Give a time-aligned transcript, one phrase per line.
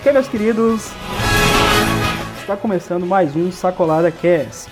[0.00, 0.90] Ok, meus queridos,
[2.40, 4.70] está começando mais um Sacolada Cast.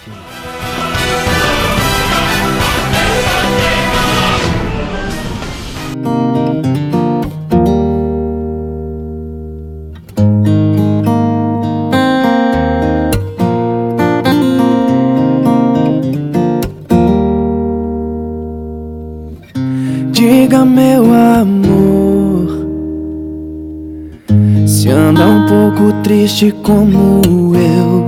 [26.02, 27.20] Triste como
[27.56, 28.04] eu.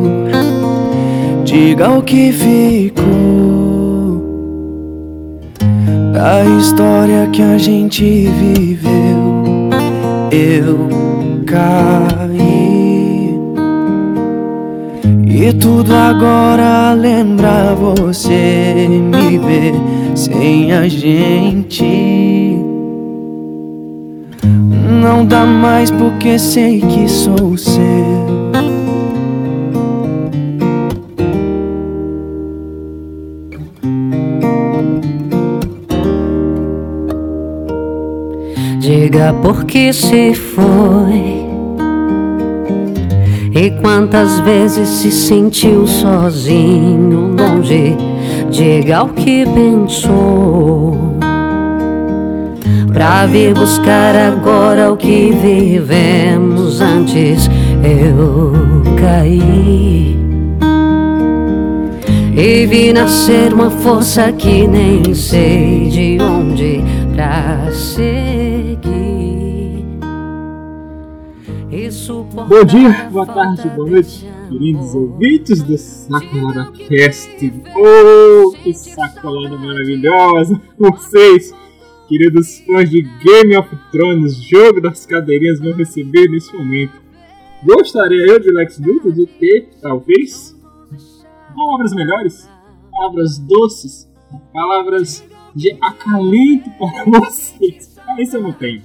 [1.45, 3.07] Diga o que ficou
[6.13, 9.71] Da história que a gente viveu.
[10.33, 10.89] Eu
[11.47, 12.17] caí.
[15.27, 19.75] E tudo agora lembra você me ver
[20.15, 22.16] sem a gente.
[25.07, 27.81] Não dá mais porque sei que sou seu.
[38.81, 41.47] Diga por que se foi.
[43.55, 47.97] E quantas vezes se sentiu sozinho, longe
[48.51, 50.96] Diga o que pensou
[52.97, 57.47] Pra vir buscar agora o que vivemos antes
[57.85, 58.55] eu
[58.99, 60.17] caí
[62.35, 66.81] E vi nascer uma força que nem sei de onde
[67.15, 68.17] pra seguir
[72.49, 77.53] Bom dia, boa tarde, boa noite, queridos ouvintes do Sacolada Cast.
[77.77, 80.61] Oh, que sacolada maravilhosa!
[80.79, 81.53] Vocês,
[82.09, 87.01] queridos fãs de Game of Thrones, jogo das cadeirinhas, vão receber nesse momento.
[87.65, 90.57] Gostaria eu de Lex Luthor de ter, talvez,
[91.55, 92.49] palavras melhores,
[92.91, 94.09] palavras doces,
[94.53, 97.97] palavras de acalento para vocês.
[98.07, 98.83] Mas isso eu não tenho.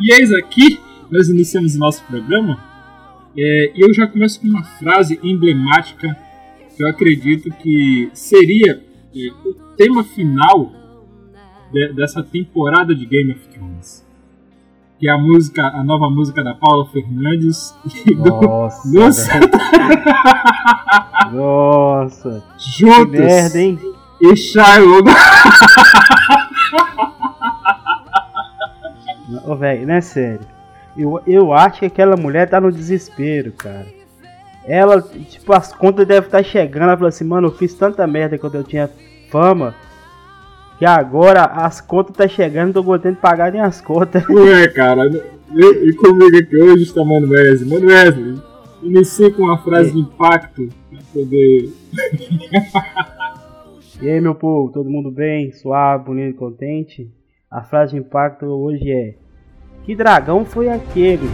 [0.00, 0.78] E eis aqui
[1.10, 2.58] nós iniciamos nosso programa
[3.36, 6.16] é, e eu já começo com uma frase emblemática
[6.74, 8.82] que eu acredito que seria
[9.14, 10.72] é, o tema final
[11.72, 14.06] de, dessa temporada de Game of Thrones.
[14.98, 17.74] Que é a música, a nova música da Paula Fernandes
[18.06, 18.98] e Nossa, do
[21.36, 23.78] Nossa, que Juntos merda, hein?
[24.20, 25.04] e Shiloh.
[29.44, 30.40] Ô, velho, não é sério.
[30.96, 33.86] Eu, eu acho que aquela mulher tá no desespero, cara.
[34.64, 36.84] Ela, tipo, as contas devem estar chegando.
[36.84, 38.90] Ela falou assim, mano, eu fiz tanta merda quando eu tinha
[39.30, 39.74] fama.
[40.78, 44.22] Que agora as contas tá chegando, tô aguentando pagar nem as contas.
[44.28, 45.06] Ué, cara,
[45.52, 47.70] e, e comigo aqui hoje está Mano Wesley.
[47.70, 48.38] Mano Wesley,
[48.82, 51.72] inicie com uma frase de impacto pra poder.
[54.02, 55.50] E aí, meu povo, todo mundo bem?
[55.52, 57.10] Suave, bonito, contente?
[57.50, 59.14] A frase de impacto hoje é:
[59.84, 61.26] Que dragão foi aquele?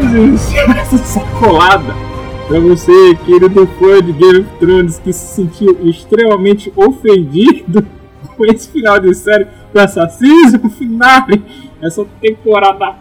[0.00, 1.92] Iniciar essa sacolada
[2.48, 7.86] pra você, querido fã de Game of Thrones, que se sentiu extremamente ofendido
[8.34, 11.44] com esse final de série do assassismo finale,
[11.82, 12.96] essa temporada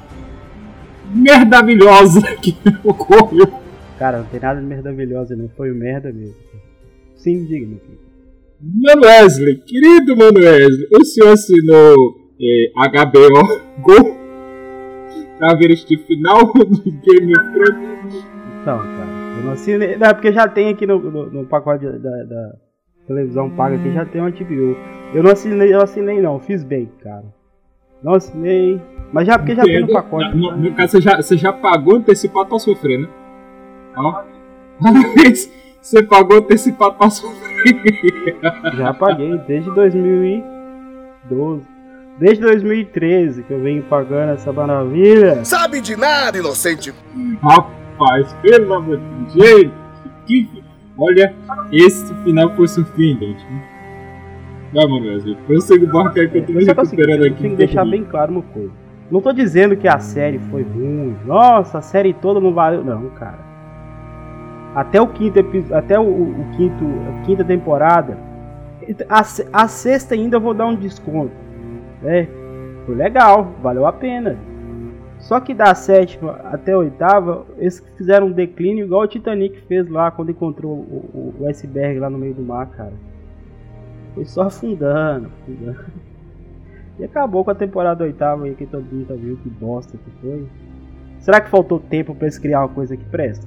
[1.14, 3.48] merdavilhosa que ocorreu.
[3.98, 5.50] Cara, não tem nada de maravilhoso, não.
[5.56, 6.36] Foi merda mesmo.
[7.26, 7.80] Meu filho.
[8.60, 11.96] Mano Wesley, querido Mano Wesley, o senhor assinou
[12.40, 14.21] é, HBO Go
[15.42, 18.26] pra ver este final do Game of Thrones?
[18.62, 19.10] Então, cara.
[19.38, 19.98] Eu não assinei.
[19.98, 22.56] Não, é porque já tem aqui no, no, no pacote da, da,
[23.08, 24.78] televisão paga aqui, já tem um HBO.
[25.16, 27.26] Eu não assinei, eu assinei não, fiz bem, cara.
[28.04, 28.80] Não assinei.
[29.12, 30.38] Mas já porque já tem no pacote.
[30.38, 33.10] No, no caso, você já, você já pagou antecipado pra sofrer, né?
[33.98, 34.24] Ó.
[35.82, 37.82] Você pagou antecipado pra sofrer.
[38.76, 41.71] Já paguei desde 2012.
[42.20, 45.44] Desde 2013 que eu venho pagando essa maravilha.
[45.44, 46.94] Sabe de nada, inocente.
[47.42, 49.72] Rapaz, pelo amor de Deus.
[50.26, 50.64] Que...
[50.98, 51.34] Olha,
[51.72, 53.44] esse final foi surpreendente.
[54.74, 57.42] Vai, Manuel, prossiga o barco aí que eu tô me recuperando aqui.
[57.42, 58.72] Tem que deixar bem claro uma coisa.
[59.10, 61.18] Não tô dizendo que a série foi ruim.
[61.26, 62.84] Nossa, a série toda não valeu.
[62.84, 63.52] Não, cara
[64.76, 65.40] até o quinto
[65.74, 68.18] até o, o quinto a quinta temporada
[69.10, 69.20] a,
[69.64, 71.34] a, sexta ainda eu vou dar um desconto
[72.02, 72.28] né
[72.86, 74.38] foi legal valeu a pena
[75.20, 79.88] só que da sétima até a oitava eles fizeram um declínio igual o Titanic fez
[79.88, 82.94] lá quando encontrou o, o, iceberg lá no meio do mar cara
[84.14, 85.86] foi só afundando, afundando.
[87.00, 90.12] e acabou com a temporada oitava aí que todo mundo tá viu que bosta que
[90.22, 90.48] foi
[91.20, 93.46] será que faltou tempo para eles criar uma coisa que presta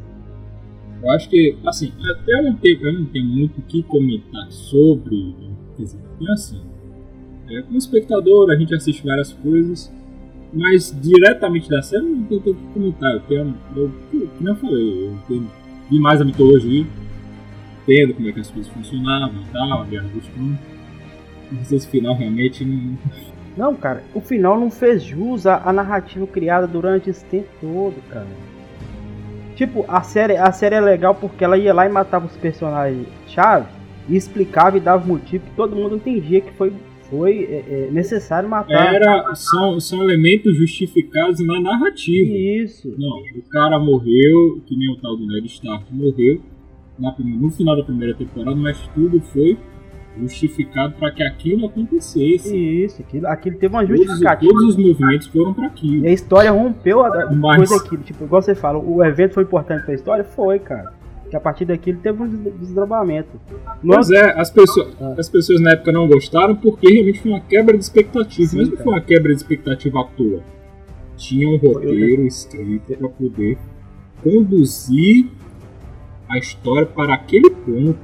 [1.04, 5.34] eu acho que, assim, até não tem, eu não tenho muito o que comentar sobre.
[5.76, 6.62] Dizer, é assim.
[7.50, 9.92] É, como espectador, a gente assiste várias coisas,
[10.52, 13.12] mas diretamente da série não tem tanto o que comentar.
[13.12, 13.92] Eu tenho, eu,
[14.36, 15.50] como eu falei, eu tenho,
[15.90, 16.86] vi mais a mitologia,
[17.82, 20.58] entendo como é que as coisas funcionavam e tal, a Guerra dos Tronos.
[21.52, 22.96] Mas esse final realmente não.
[23.56, 27.94] Não, cara, o final não fez jus à, à narrativa criada durante esse tempo todo,
[28.08, 28.26] cara.
[29.54, 33.06] Tipo, a série, a série é legal porque ela ia lá e matava os personagens
[33.28, 33.66] chave
[34.08, 36.72] e explicava e dava motivo que todo mundo entendia que foi,
[37.14, 38.92] foi é, é, necessário matar.
[38.92, 42.32] Era, são, são elementos justificados na narrativa.
[42.36, 42.92] Isso.
[42.98, 46.40] Não, o cara morreu, que nem o tal do Ned Stark morreu
[46.98, 49.56] na, no final da primeira temporada, mas tudo foi
[50.18, 52.56] justificado para que aquilo acontecesse.
[52.56, 54.52] Isso, aquilo, aquilo teve uma justificativa.
[54.52, 56.04] Todos, todos os movimentos foram para aquilo.
[56.04, 57.56] E a história rompeu a Mas...
[57.56, 58.02] coisa daquilo.
[58.02, 60.24] Tipo, igual você fala, o evento foi importante para a história?
[60.24, 60.92] Foi, cara.
[61.34, 63.40] Que a partir daquilo teve um desdobramento.
[63.84, 65.16] Pois é, as pessoas, ah.
[65.18, 68.50] as pessoas na época não gostaram porque realmente foi uma quebra de expectativa.
[68.50, 70.44] Sim, Mas não foi uma quebra de expectativa à toa.
[71.16, 73.58] Tinha um roteiro escrito para poder
[74.22, 75.26] conduzir
[76.28, 77.98] a história para aquele ponto.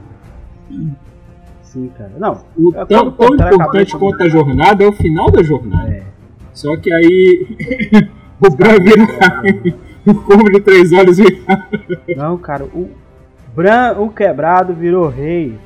[1.62, 2.10] Sim, cara.
[2.18, 2.44] Não.
[2.58, 5.88] O tão, tão importante quanto a jornada é o final da jornada.
[5.88, 6.02] É.
[6.52, 7.46] Só que aí.
[8.44, 9.06] o Bran vira.
[10.04, 11.18] o corvo de três olhos.
[12.16, 12.64] Não, cara.
[12.64, 12.90] O
[13.55, 15.58] Bran, o quebrado, virou rei.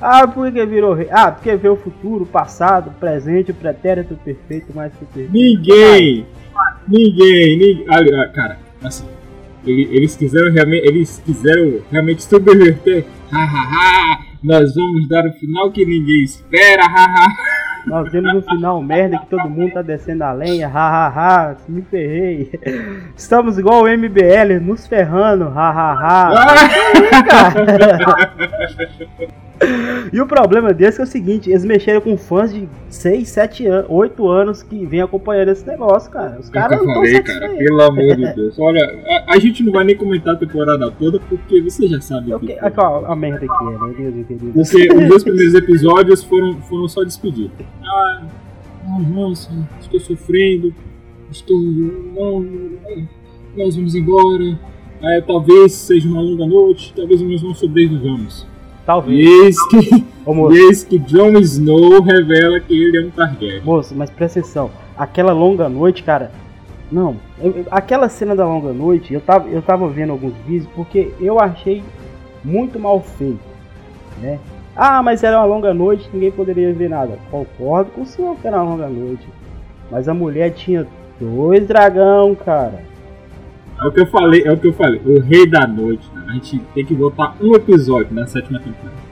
[0.00, 1.08] Ah, por que virou rei?
[1.10, 5.32] Ah, porque vê o futuro, o passado, o presente, o pretérito perfeito, mais que perfeito.
[5.32, 6.26] Ninguém!
[6.88, 7.58] Ninguém!
[7.58, 9.06] ninguém ah, cara, assim.
[9.64, 10.86] Eles quiseram realmente.
[10.86, 13.04] Eles quiseram realmente subverter.
[13.30, 14.32] Hahaha!
[14.42, 17.28] Nós vamos dar o final que ninguém espera, haha.
[17.86, 22.50] Nós temos um final merda que todo mundo tá descendo a lenha, hahaha, me ferrei.
[23.16, 26.30] Estamos igual o MBL, nos ferrando, hahaha.
[30.12, 33.86] E o problema desse é o seguinte, eles mexeram com fãs de 6, 7 anos,
[33.88, 36.38] 8 anos que vem acompanhando esse negócio, cara.
[36.38, 38.58] Os caras não falei, cara, pelo amor de Deus.
[38.58, 42.34] Olha, a, a, gente não vai nem comentar a temporada toda, porque você já sabe
[42.34, 42.70] okay, que...
[42.70, 44.70] Qual a merda que é, meu Deus, meu Deus.
[44.70, 47.52] Porque os dois primeiros episódios foram, foram só despedidos.
[47.82, 48.22] Ah,
[49.08, 50.74] nossa, estou sofrendo,
[51.30, 51.58] estou...
[51.58, 52.44] Não,
[53.56, 54.58] nós vamos embora,
[55.02, 58.46] é, talvez seja uma longa noite, talvez nós não sobrevivamos.
[58.84, 59.18] Talvez.
[59.18, 60.34] E eis que, Ô,
[60.88, 63.62] que Jon Snow revela que ele é um Targaryen.
[63.62, 64.70] Moço, mas presta atenção.
[64.96, 66.30] Aquela longa noite, cara.
[66.90, 71.10] Não, eu, aquela cena da longa noite, eu tava, eu tava vendo alguns vídeos porque
[71.18, 71.82] eu achei
[72.44, 73.40] muito mal feito,
[74.20, 74.38] né?
[74.76, 77.18] Ah, mas era uma longa noite, ninguém poderia ver nada.
[77.30, 79.26] Concordo com o senhor que era uma longa noite.
[79.90, 80.86] Mas a mulher tinha
[81.20, 82.82] dois dragão, cara.
[83.80, 85.00] É o que eu falei, é o que eu falei.
[85.04, 86.24] O Rei da Noite, né?
[86.28, 89.02] A gente tem que botar um episódio na sétima temporada.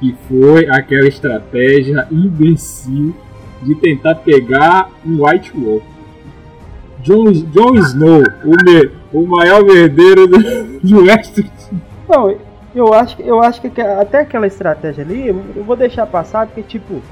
[0.00, 3.14] Que foi aquela estratégia imbecil
[3.62, 5.82] de tentar pegar um White Wolf.
[7.00, 10.38] Jon, Snow, o, me, o maior verdeiro do,
[10.82, 11.50] do Westeros.
[12.08, 12.36] Não,
[12.74, 17.02] eu acho, eu acho que até aquela estratégia ali, eu vou deixar passar porque, tipo,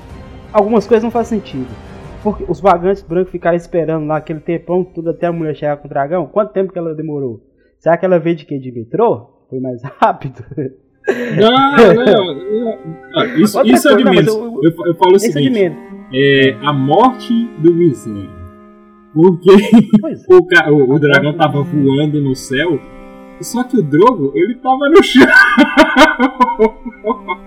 [0.52, 1.68] algumas coisas não fazem sentido.
[2.22, 5.86] Porque os vagantes brancos ficaram esperando lá aquele tempão tudo até a mulher chegar com
[5.86, 6.26] o dragão.
[6.26, 7.40] Quanto tempo que ela demorou?
[7.78, 8.58] Será que ela veio de quê?
[8.58, 9.26] De metrô?
[9.48, 10.44] Foi mais rápido?
[11.36, 13.36] Não, não, não.
[13.40, 14.28] Isso, isso é de menos.
[14.28, 15.76] Eu, eu, eu, falo o é seguinte:
[16.12, 18.28] é, a morte do Viseu.
[19.12, 20.70] Porque é.
[20.70, 22.78] o, o, o, dragão tava voando no céu
[23.40, 25.26] Só que o Drogo, ele tava no chão.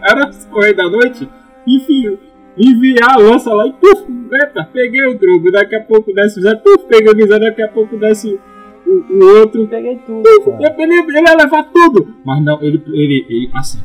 [0.10, 1.30] Era as correr da noite.
[1.66, 2.18] Enfim,
[2.58, 5.52] enviar a lança lá e puf, eita, peguei o Drogo.
[5.52, 8.40] Daqui a pouco desce o Zé, puf, peguei o Visão, daqui a pouco desce
[8.86, 9.68] o, o outro.
[9.68, 10.24] Peguei tudo.
[10.24, 12.16] Puf, ele, ele ia levar tudo.
[12.26, 13.80] Mas não, ele, ele, ele assim,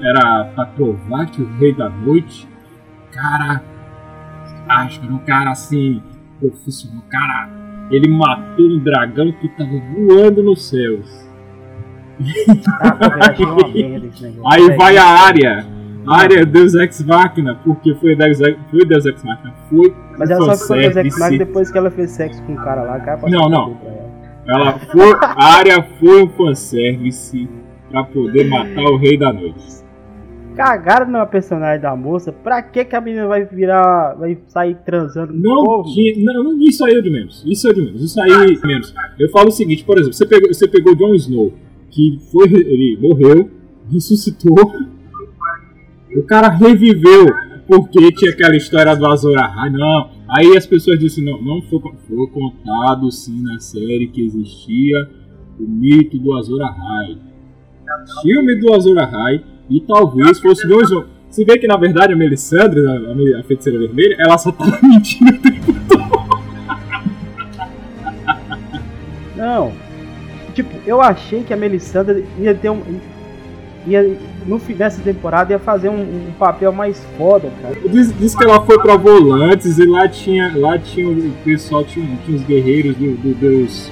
[0.00, 2.48] era pra provar que o Rei da Noite,
[3.12, 3.62] cara,
[4.68, 6.02] acho que era um cara assim,
[6.40, 7.48] profissional, cara,
[7.90, 11.24] ele matou um dragão que tava voando nos céus.
[12.80, 13.34] Ah.
[14.52, 15.73] Aí vai a área.
[16.06, 20.56] Área Deus Ex Machina, porque foi Deus Ex, foi Deus Ex Machina, foi Mas ela
[20.56, 21.18] só ficou Deus Ex.
[21.18, 23.00] Machina depois que ela fez sexo com o cara lá.
[23.00, 23.76] Cara Não, não.
[23.84, 24.04] ela.
[24.46, 27.48] Ela foi, a área foi um fanservice
[27.90, 29.74] pra poder matar o Rei da Noite.
[30.54, 32.30] Cagaram na personagem da moça.
[32.30, 34.14] Pra que, que a menina vai virar.
[34.14, 35.92] vai sair transando com o Não, povo?
[35.92, 37.42] tinha, não, isso aí é de menos.
[37.46, 38.02] Isso é de menos.
[38.02, 38.94] Isso aí é menos.
[39.18, 41.52] Eu falo o seguinte, por exemplo, você pegou, você pegou Jon Snow,
[41.90, 43.50] que foi, ele morreu,
[43.90, 44.54] ressuscitou.
[46.14, 47.26] O cara reviveu
[47.66, 49.70] porque tinha aquela história do Azor Ahai.
[49.70, 50.10] Não.
[50.28, 55.08] Aí as pessoas disseram, não, não foi, foi contado sim na série que existia
[55.58, 57.18] o mito do Azor Ahai.
[58.22, 61.06] Filme do Azor Ahai e talvez fosse Snow.
[61.30, 65.30] Se vê que na verdade a Melisandre, a, a feiticeira vermelha, ela só tava mentindo
[65.30, 65.74] o tempo
[69.36, 69.72] Não.
[70.54, 72.80] Tipo, eu achei que a Melisandre ia ter um.
[73.86, 74.16] Ia,
[74.46, 77.74] no fim dessa temporada ia fazer um, um papel mais foda, cara.
[77.88, 82.06] Diz, diz que ela foi pra Volantes e lá tinha, lá tinha o pessoal, tinha,
[82.24, 83.90] tinha os guerreiros do, do Deus.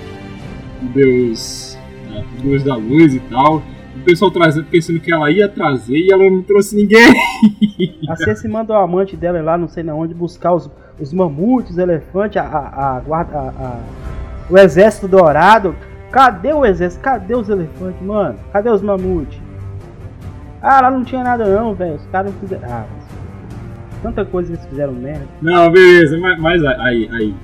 [0.80, 1.78] Do Deus.
[2.10, 3.62] né, do Deus da luz e tal.
[3.94, 7.12] O pessoal trazendo, pensando que ela ia trazer e ela não trouxe ninguém.
[8.08, 10.68] A Cersei manda o amante dela lá, não sei na onde, buscar os,
[10.98, 13.36] os mamutes, os elefantes, a, a, a guarda.
[13.38, 13.80] A, a-
[14.50, 15.74] o exército dourado.
[16.10, 17.02] Cadê o exército?
[17.02, 18.34] Cadê os elefantes, mano?
[18.52, 19.38] Cadê os mamutes?
[20.62, 21.96] Ah, lá não tinha nada não, velho.
[21.96, 22.68] Os caras fizeram.
[22.68, 22.86] Ah,
[24.02, 25.26] tanta coisa eles fizeram merda.
[25.40, 27.34] Não, beleza, mas, mas aí, aí.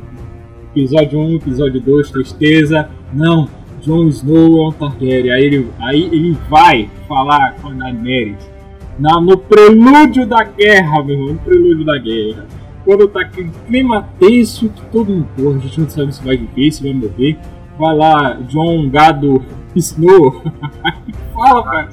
[0.74, 2.88] Episódio 1, episódio 2, tristeza.
[3.12, 3.48] Não,
[3.80, 5.32] Jon Snow é um Targaryen.
[5.32, 8.58] Aí ele, aí ele vai falar com a Daenerys
[8.98, 12.46] na, no prelúdio da guerra, meu irmão, no prelúdio da guerra.
[12.84, 16.36] Quando tá aquele clima tenso, que todo mundo, porra, a gente não sabe se vai
[16.36, 17.38] viver, se vai morrer.
[17.78, 19.42] Vai lá, John Gado
[19.76, 20.42] Snow,
[21.32, 21.88] fala, cara.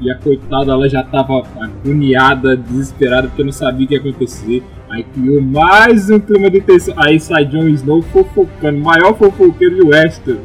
[0.00, 4.62] E a coitada, ela já tava agoniada, desesperada, porque não sabia o que ia acontecer.
[4.88, 6.94] Aí criou mais um clima de tensão.
[6.96, 10.40] Aí sai Jon Snow fofocando, maior fofoqueiro de Westeros.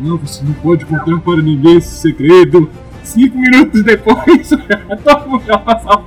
[0.00, 2.68] Não, você não pode contar para ninguém esse segredo.
[3.04, 4.50] Cinco minutos depois,
[5.04, 6.04] todo mundo já passava.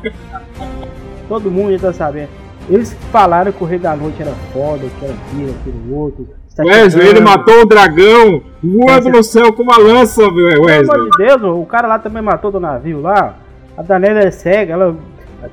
[1.30, 2.30] Todo mundo já tá sabendo.
[2.70, 6.28] Eles falaram que o Rei da Noite era foda, que era aquilo, aquilo outro.
[6.58, 11.10] Tá Wesley, ele matou o dragão voando no céu com uma lança, Pelo amor Wesley.
[11.12, 13.36] de Deus, o cara lá também matou do navio lá.
[13.78, 14.96] A Danela é cega, ela.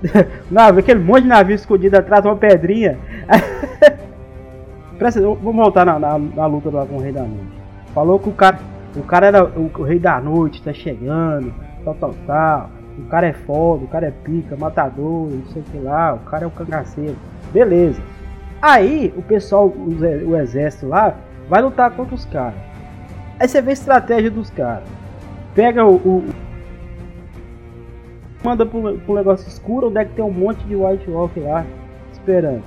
[0.50, 2.98] Navio, aquele monte de navio escondido atrás de uma pedrinha.
[4.98, 7.52] Presta, eu- vamos voltar na, na, na luta lá com o Rei da Noite.
[7.94, 8.58] Falou que o cara.
[8.96, 11.52] O cara era o, o Rei da Noite, tá chegando,
[11.84, 12.70] tal, tal, tal.
[12.96, 16.20] O cara é foda, o cara é pica, matador, não sei o que lá, o
[16.30, 17.16] cara é um cangaceiro.
[17.52, 18.00] Beleza.
[18.66, 21.14] Aí o pessoal, o, exé- o exército lá,
[21.50, 22.54] vai lutar contra os caras.
[23.38, 24.84] Aí você vê a estratégia dos caras.
[25.54, 25.96] Pega o.
[25.96, 26.24] o-
[28.42, 31.66] manda pro, pro negócio escuro, onde é que tem um monte de White Walk lá
[32.10, 32.62] esperando.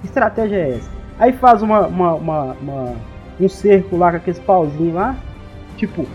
[0.00, 0.90] Que estratégia é essa?
[1.18, 2.94] Aí faz uma, uma, uma- uma-
[3.40, 5.16] um cerco lá com aqueles pauzinhos lá.
[5.76, 6.06] Tipo,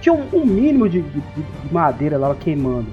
[0.00, 2.86] tinha um, um mínimo de, de- de madeira lá queimando.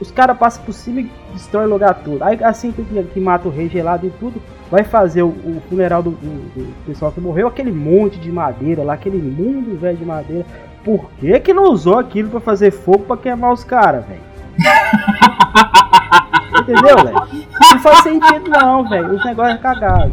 [0.00, 2.22] Os caras passam por cima e destroem o lugar todo.
[2.22, 6.02] Aí assim que, que mata o rei gelado e tudo, vai fazer o, o funeral
[6.02, 10.04] do, do- do pessoal que morreu, aquele monte de madeira lá, aquele mundo velho de
[10.04, 10.44] madeira.
[10.84, 14.20] Por que que não usou aquilo pra fazer fogo pra queimar os caras, velho?
[16.60, 17.46] Entendeu, velho?
[17.72, 19.14] Não faz sentido não, velho.
[19.14, 20.12] Os negócios é cagado.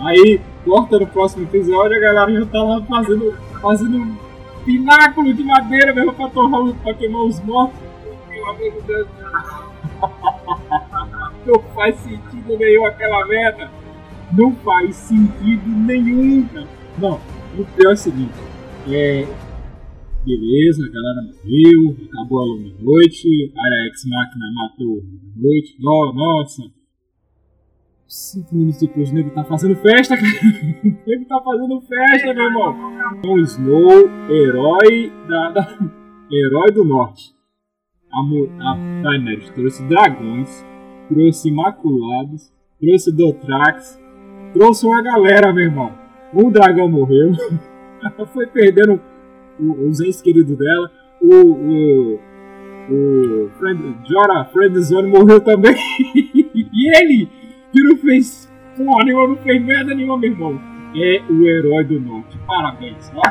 [0.00, 4.16] Aí, corta no próximo episódio, a galera já tá lá fazendo, fazendo um
[4.64, 7.78] pináculo de madeira mesmo pra, torrar, pra queimar os mortos.
[11.46, 13.70] Não faz sentido nenhum aquela merda.
[14.36, 16.48] Não faz sentido nenhum.
[16.98, 17.20] Não,
[17.58, 18.32] o pior é o seguinte.
[18.88, 19.26] É,
[20.24, 25.02] beleza, a galera morreu, acabou a longa noite, a Ex Machina matou a
[25.42, 25.76] noite.
[25.80, 26.62] No- Nossa,
[28.06, 30.28] Cinco minutos depois o nego tá fazendo festa, cara.
[30.28, 32.76] O nego tá fazendo festa, meu irmão.
[33.24, 35.78] Jon Snow, herói da, da-
[36.30, 37.34] herói do norte.
[38.14, 40.64] A, a trouxe dragões,
[41.08, 44.00] trouxe imaculados, trouxe Dothrax,
[44.52, 45.92] trouxe uma galera, meu irmão.
[46.32, 47.32] Um dragão morreu,
[48.32, 49.00] foi perdendo
[49.58, 50.90] os entes queridos dela.
[51.20, 52.20] O, o,
[52.90, 55.74] o Friend, Jora Friendzone morreu também.
[56.14, 57.28] e ele,
[57.72, 60.60] que não fez porra nenhuma, não fez merda nenhuma, meu irmão.
[60.96, 62.38] É o herói do norte.
[62.46, 63.22] Parabéns, ó.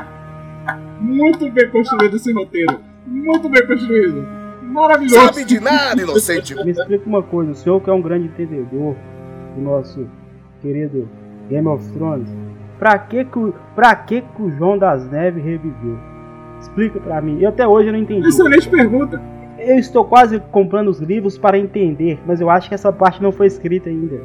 [0.99, 2.79] Muito bem construído esse roteiro.
[3.05, 4.42] Muito bem construído.
[4.63, 5.15] Maravilhoso.
[5.15, 6.55] Sabe de nada, inocente.
[6.63, 8.95] Me explica uma coisa, o senhor que é um grande entendedor
[9.55, 10.07] do nosso
[10.61, 11.07] querido
[11.49, 12.29] Game of Thrones,
[12.79, 15.97] pra que que o, pra que que o João das Neves reviveu?
[16.59, 17.39] Explica pra mim.
[17.41, 18.27] Eu até hoje não entendi.
[18.27, 19.21] Excelente pergunta.
[19.59, 23.31] Eu estou quase comprando os livros para entender, mas eu acho que essa parte não
[23.31, 24.19] foi escrita ainda.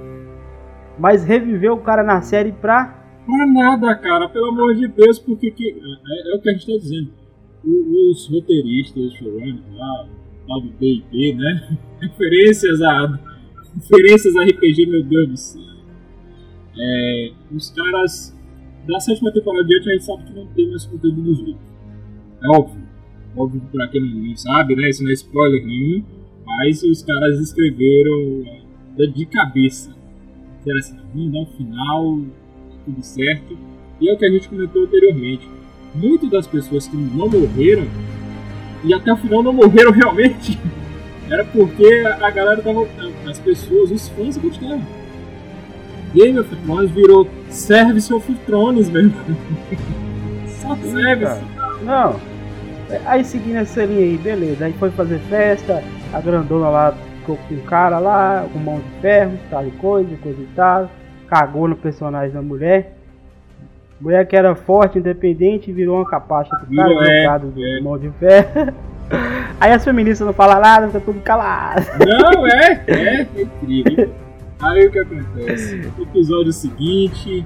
[0.99, 2.95] Mas reviveu o cara na série pra.
[3.27, 6.53] Não é nada, cara, pelo amor de Deus, porque que, é, é o que a
[6.53, 7.11] gente tá dizendo.
[7.65, 10.07] O- Os roteiristas, os showrunners lá,
[10.49, 11.79] lá do D&D, né?
[12.01, 13.21] Referências a
[13.75, 15.63] referências a RPG, meu Deus do céu.
[16.77, 18.37] É, os caras
[18.87, 21.69] da sétima temporada adiante a gente sabe que não tem mais conteúdo nos livros.
[22.43, 22.89] É óbvio.
[23.37, 24.89] Óbvio que pra quem não, sabe, né?
[24.89, 26.05] Isso não é spoiler nenhum.
[26.47, 28.43] Mas os caras escreveram
[28.99, 29.95] é, de cabeça.
[30.59, 32.21] Disseram assim, vamos dar um final,
[32.85, 33.59] tudo certo.
[34.01, 35.47] E é o que a gente comentou anteriormente.
[35.95, 37.87] Muitas das pessoas que não morreram,
[38.85, 40.59] e até o final não morreram realmente,
[41.31, 42.87] era porque a galera tava.
[43.29, 44.83] As pessoas, os fãs gostavam.
[46.15, 49.37] Game of Thrones virou Service of Thrones, meu irmão.
[50.49, 51.41] Só Service.
[51.83, 52.17] Não.
[52.91, 54.65] É, Aí seguindo essa linha aí, beleza.
[54.65, 55.83] Aí foi fazer festa,
[56.13, 60.17] a grandona lá ficou com o cara lá, com mão de ferro, tal e coisa,
[60.23, 60.91] coisa e tal.
[61.27, 62.98] Cagou no personagem da mulher.
[64.01, 67.81] Mulher que era forte, independente, virou uma capacha do cara, é, jogado é.
[67.81, 68.73] mão de ferro.
[69.61, 71.85] Aí as feministas não falam nada, fica tudo calado.
[72.07, 74.11] Não, é, é, é incrível.
[74.61, 75.91] Aí o que acontece?
[75.97, 77.45] No episódio seguinte,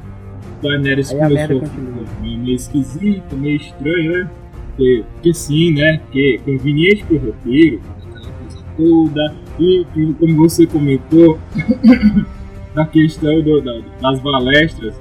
[0.62, 4.30] Daenerys Aí a merda começou a ficar meio esquisito, meio estranho, né?
[4.68, 5.98] Porque, porque sim, né?
[5.98, 9.34] Porque conveniente pro roteiro, aquela coisa toda.
[9.58, 11.38] E, e como você comentou,
[12.74, 14.94] da questão do- da- das balestras,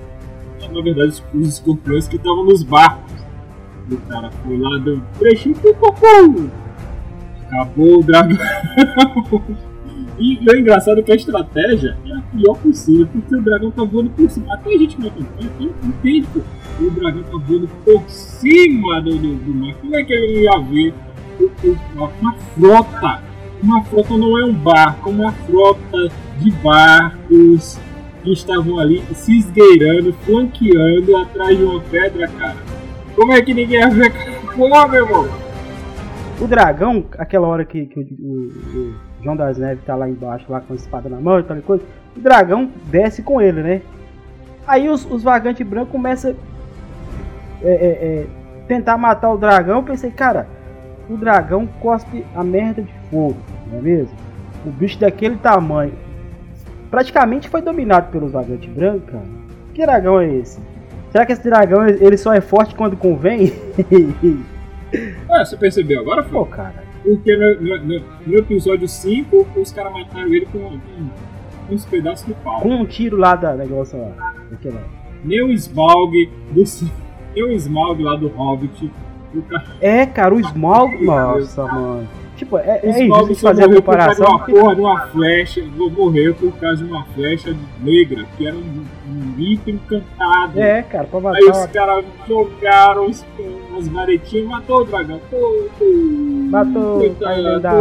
[0.71, 3.11] na verdade os, escorpiões que estavam nos barcos.
[3.91, 5.55] O cara foi lá, deu um trechinho,
[7.47, 8.37] acabou o dragão.
[10.19, 13.83] E o engraçado é que a estratégia é a pior possível, porque o dragão tá
[13.83, 14.53] voando por cima.
[14.53, 16.41] Até a gente que não acompanha, entende, pô,
[16.79, 19.73] o dragão tá voando por cima do, do, do mar.
[19.81, 20.93] Como é que ele ia ver
[21.95, 23.23] uma frota?
[23.63, 27.79] Uma frota não é um barco, é uma frota de barcos
[28.23, 32.55] que estavam ali se esgueirando, flanqueando atrás de uma pedra, cara.
[33.15, 34.11] Como é que ninguém ia ver?
[34.55, 35.27] Pô, meu irmão!
[36.39, 40.45] O dragão, aquela hora que, que o, o- o João das Neves tá lá embaixo,
[40.49, 41.83] lá com a espada na mão e tal coisa,
[42.17, 43.81] o dragão desce com ele, né?
[44.65, 46.33] Aí os, os vagantes brancos começam a
[47.63, 47.87] é, é,
[48.21, 48.27] é,
[48.67, 49.77] tentar matar o dragão.
[49.77, 50.47] Eu pensei, cara,
[51.09, 53.37] o dragão cospe a merda de fogo,
[53.71, 54.15] não é mesmo?
[54.65, 55.93] O bicho daquele tamanho
[56.91, 59.25] praticamente foi dominado pelos vagantes brancos, cara.
[59.73, 60.59] Que dragão é esse?
[61.11, 63.51] Será que esse dragão ele só é forte quando convém?
[65.29, 66.83] Ah, você percebeu agora, Pô, cara.
[67.01, 72.33] Porque no, no- no- episódio 5, os caras mataram ele com, com uns pedaços de
[72.33, 72.59] pau.
[72.59, 74.33] Com um tiro lá da negócio lá.
[74.51, 74.83] Daquela.
[75.23, 76.63] Nem o Smaug do
[77.33, 78.91] nem o Smaug lá do Hobbit.
[79.49, 81.05] Cara, É, cara, o Smaug.
[81.05, 82.07] Nossa, mano.
[82.41, 84.25] Tipo, é, é só fazer a morreu por causa de comparação.
[84.25, 85.63] uma porra de uma flecha.
[85.77, 90.59] Morreu por causa de uma flecha negra, que era um, um item encantado.
[90.59, 91.37] É, cara, pra matar.
[91.37, 93.23] Aí os caras jogaram os,
[93.77, 95.21] as varetinhas e matou o dragão.
[95.29, 95.37] Pô,
[95.77, 95.85] pô,
[96.49, 96.97] Matou.
[96.97, 97.71] coitado, da...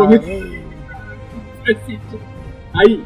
[2.74, 3.02] Aí,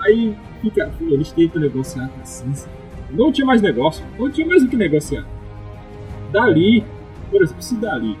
[0.00, 2.68] aí fica, eles tentam negociar com a Sansa.
[3.12, 5.24] Não tinha mais negócio, não tinha mais o que negociar.
[6.32, 6.84] Dali,
[7.30, 8.18] por exemplo, se dali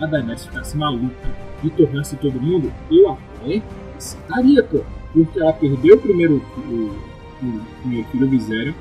[0.00, 3.62] a Daenerys ficasse maluca e tornasse todo mundo, eu até
[3.96, 4.80] aceitaria, pô.
[5.12, 6.90] Porque ela perdeu o primeiro filho,
[7.42, 8.74] o primeiro filho Viserion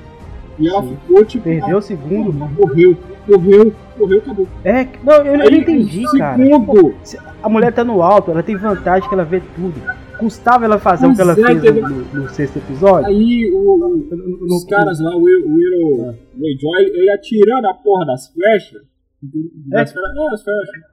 [0.60, 0.98] e ela Sim.
[0.98, 1.44] ficou tipo.
[1.44, 2.34] Perdeu ah, o segundo.
[2.34, 4.48] Morreu, morreu, morreu, acabou.
[4.64, 6.38] É, não, eu, eu não entendi, o cara.
[6.38, 6.96] Segundo,
[7.42, 9.74] A mulher tá no alto, ela tem vantagem que ela vê tudo.
[10.20, 13.08] Custava ela fazer o que ela Pois é, fez no, no- no sexto episódio?
[13.08, 16.16] Aí o, o- os caras lá, o Will, o Will É.
[16.38, 18.82] Greyjoy, ele atirando a porra das flechas.
[19.68, 19.94] Das É.
[19.94, 20.93] flechas, não, as flechas.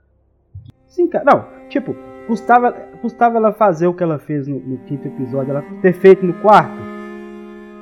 [0.91, 1.25] Sim, cara.
[1.25, 5.63] Não, tipo, custava, custava ela fazer o que ela fez no, no quinto episódio, ela
[5.81, 6.77] ter feito no quarto.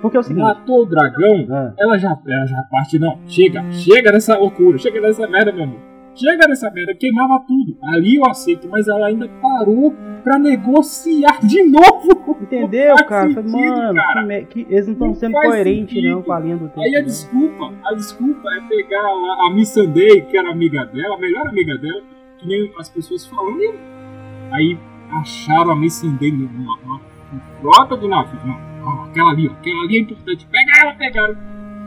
[0.01, 0.43] Porque é o seguinte.
[0.45, 3.19] Matou o dragão, Ah, ela já, ela já parte, não.
[3.27, 5.79] Chega, chega dessa loucura, chega dessa merda, meu irmão.
[6.15, 7.77] Chega dessa merda, queimava tudo.
[7.83, 12.37] Ali eu aceito, mas ela ainda parou pra negociar de novo.
[12.43, 13.29] Entendeu, Faz cara?
[13.31, 14.27] sentido, Mano, cara.
[14.45, 16.11] que que eles não estão Não sendo coerentes sentido.
[16.15, 16.81] não com a linha do tempo.
[16.81, 17.07] Aí a não.
[17.07, 21.47] desculpa, a desculpa é pegar lá a Miss Sunday, que era amiga dela, a melhor
[21.49, 22.03] amiga dela,
[22.39, 23.59] que nem as pessoas falam.
[23.61, 23.75] e
[24.53, 24.79] Aí
[25.13, 27.01] acharam a Miss Sunday numa, numa
[27.61, 28.39] frota de navio.
[28.47, 30.47] Não, ó, aquela ali, ó, aquela ali é importante.
[30.47, 31.37] Pega ela, pegaram.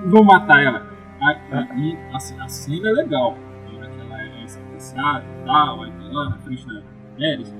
[0.06, 0.86] E vão matar ela.
[1.22, 3.38] Aí, aí assim, a cena é legal.
[3.80, 6.82] Na que ela é sequestrada e tal, aí tá lá na frente da
[7.28, 7.56] Ares.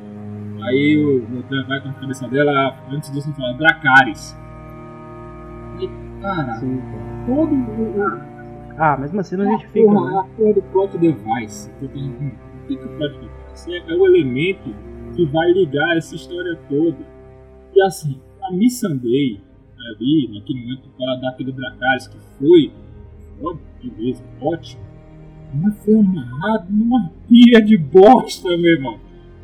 [0.64, 4.38] Aí o Lothar vai com a cabeça dela, antes disso ele fala Dracarys.
[5.80, 5.90] E,
[6.22, 7.26] cara, Sim, cara.
[7.26, 8.22] todo o,
[8.78, 10.20] Ah, mesmo assim não a justifica, porra, né?
[10.20, 11.72] a porra do plot device.
[11.80, 11.90] que O
[12.78, 13.94] que plot device é?
[13.96, 14.74] O elemento
[15.16, 17.06] que vai ligar essa história toda.
[17.76, 19.40] E assim, a Miss Sunday,
[19.90, 22.72] ali, naquele momento que ela dá aquele Dracarys que foi,
[23.40, 24.82] foda, beleza, ótimo.
[25.54, 29.00] Mas foi amarrado numa pilha de bosta, meu irmão.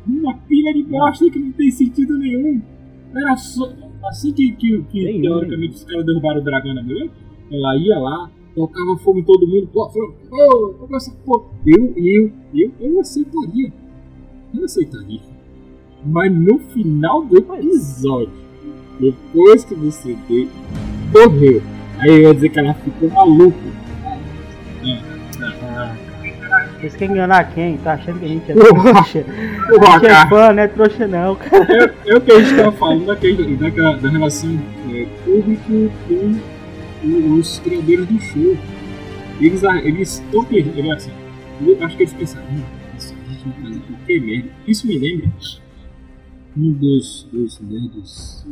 [0.06, 2.62] Numa pilha de bosta que não tem sentido nenhum.
[3.14, 3.70] Era só.
[4.04, 7.10] Assim que, que, que teoricamente os caras derrubaram o dragão na mulher,
[7.50, 8.30] ela ia lá,
[8.66, 11.44] tocava fogo em todo mundo, pô, falou, ô, ô, essa porra.
[11.66, 13.72] Eu, eu, eu, eu aceitaria.
[14.54, 15.20] Eu aceitaria.
[16.04, 18.30] Mas no final do episódio,
[18.98, 20.48] depois que você deu,
[21.12, 21.62] morreu.
[21.98, 23.78] Aí eu ia dizer que ela ficou maluca.
[26.80, 27.76] Vocês querem enganar quem?
[27.78, 29.24] Tá achando que a gente é trouxa?
[29.68, 31.94] Porra, A gente é fã, não é trouxa não, cara.
[32.06, 34.58] É, é o que a gente estava falando daquele, daquela, da relação
[34.92, 36.57] é, público com
[37.04, 38.56] os criadores do show.
[39.40, 41.12] Eles eles estão perdendo, assim,
[41.60, 42.62] eu acho que eles pensaram, hum,
[42.96, 43.14] isso
[43.86, 44.48] qualquer merda.
[44.66, 45.30] Isso me lembra
[46.56, 48.46] um dos, dos nerds,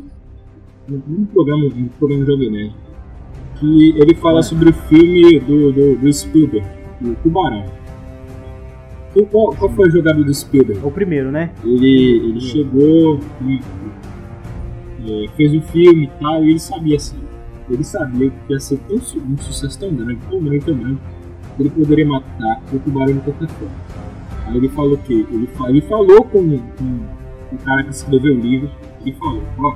[0.88, 2.74] um, um programa, um programa Jovem Nerd,
[3.58, 6.66] que ele fala sobre o filme do, do, do Spielberg,
[7.02, 7.64] o Tubarão.
[9.16, 10.86] E Qual, qual foi a jogada do Spielberg?
[10.86, 11.50] O primeiro, né?
[11.64, 13.60] Ele, ele chegou e
[15.08, 17.16] é, fez um filme e tal, e ele sabia assim.
[17.68, 20.98] Ele sabia que ia ser tão, um sucesso tão grande, tão grande, tão grande,
[21.56, 23.74] que ele poderia matar o tubarão de qualquer forma.
[24.46, 25.26] Aí ele falou o quê?
[25.30, 29.74] Ele, fa- ele falou com, com o cara que escreveu o livro, ele falou, ó,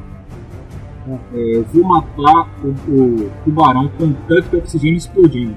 [1.34, 5.56] é, eu vou matar o, o tubarão com um tanque de oxigênio explodindo.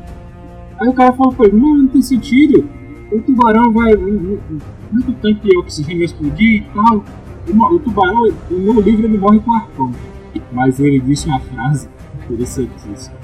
[0.79, 2.67] Aí o cara falou pra ele, não, não tem sentido.
[3.11, 3.95] O tubarão vai.
[3.95, 7.03] Muito tanque de oxigênio vai explodir e tal.
[7.47, 9.91] O, o tubarão, no livro, ele morre com arpão.
[10.51, 11.87] Mas ele disse uma frase
[12.23, 13.15] interessantíssima.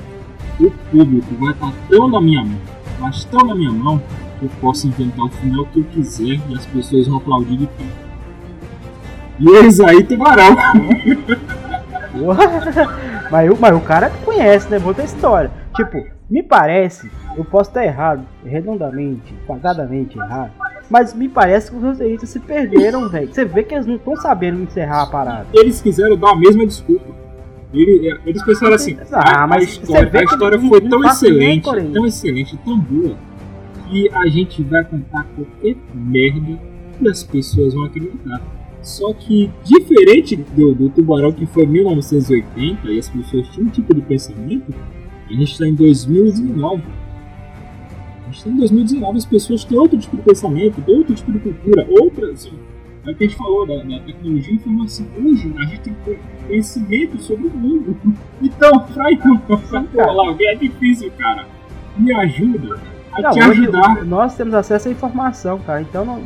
[0.60, 2.60] O público vai estar tão na minha mão,
[3.00, 4.02] mas tão na minha mão,
[4.40, 7.68] que eu posso inventar o final que eu quiser e as pessoas vão aplaudir de
[7.68, 7.86] pé.
[9.40, 10.56] E eis aí, tubarão.
[13.32, 14.82] Mas, o, mas o cara conhece, né?
[14.84, 15.52] Outra história.
[15.76, 20.52] Tipo, me parece, eu posso estar errado, redondamente, quadradamente errado.
[20.90, 23.32] Mas me parece que os roteiristas se perderam, velho.
[23.32, 25.46] Você vê que eles não estão sabendo encerrar a parada.
[25.54, 27.14] eles quiseram dar a mesma desculpa.
[27.74, 32.06] Ele- eles pensaram assim, Ah, a, mas a história, a história foi tão excelente, tão
[32.06, 33.16] excelente, tão boa,
[33.90, 36.60] que a gente vai contar qualquer merda
[37.02, 38.42] e as pessoas vão acreditar.
[38.82, 43.70] Só que, diferente do, do Tubarão que foi em 1980 e as pessoas tinham um
[43.72, 44.74] tipo de pensamento,
[45.30, 46.82] a gente está em 2019.
[48.22, 51.40] A gente está em 2019 as pessoas têm outro tipo de pensamento, outro tipo de
[51.40, 52.34] cultura, outra.
[53.06, 55.06] É o que a gente falou da, da tecnologia e informação.
[55.18, 57.98] Hoje a gente tem conhecimento sobre o mundo.
[58.42, 59.10] Então, pra
[59.92, 61.46] por lá, alguém é difícil, cara.
[61.98, 62.80] Me ajuda
[63.12, 64.06] a Não, te ajudar.
[64.06, 65.82] nós temos acesso à informação, cara.
[65.82, 66.24] Então não,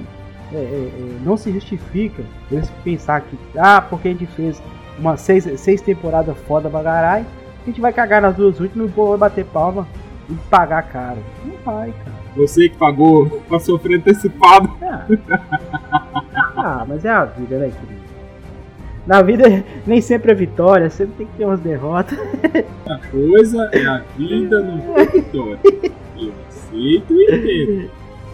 [0.52, 4.62] é, é, é, não se justifica eles pensar que, ah, porque a gente fez
[5.00, 7.26] uma seis, seis temporadas foda bagarai,
[7.64, 9.88] a gente vai cagar nas duas últimas e o povo vai bater palma
[10.30, 11.18] e pagar caro.
[11.44, 12.24] Não vai, cara.
[12.36, 14.70] Você que pagou pra sofrer antecipado.
[14.84, 16.23] Ah,
[16.64, 18.04] ah mas é a vida, né, querido?
[19.06, 19.44] Na vida
[19.86, 22.18] nem sempre é vitória, sempre tem que ter umas derrotas.
[22.88, 25.60] A coisa é a vida não tem vitória.
[26.18, 27.90] Eu aceito e entendo.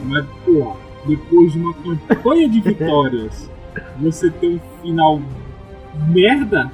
[0.05, 1.73] Mas, pô, depois de uma
[2.07, 3.49] campanha de vitórias,
[3.99, 5.19] você ter um final
[6.07, 6.71] merda,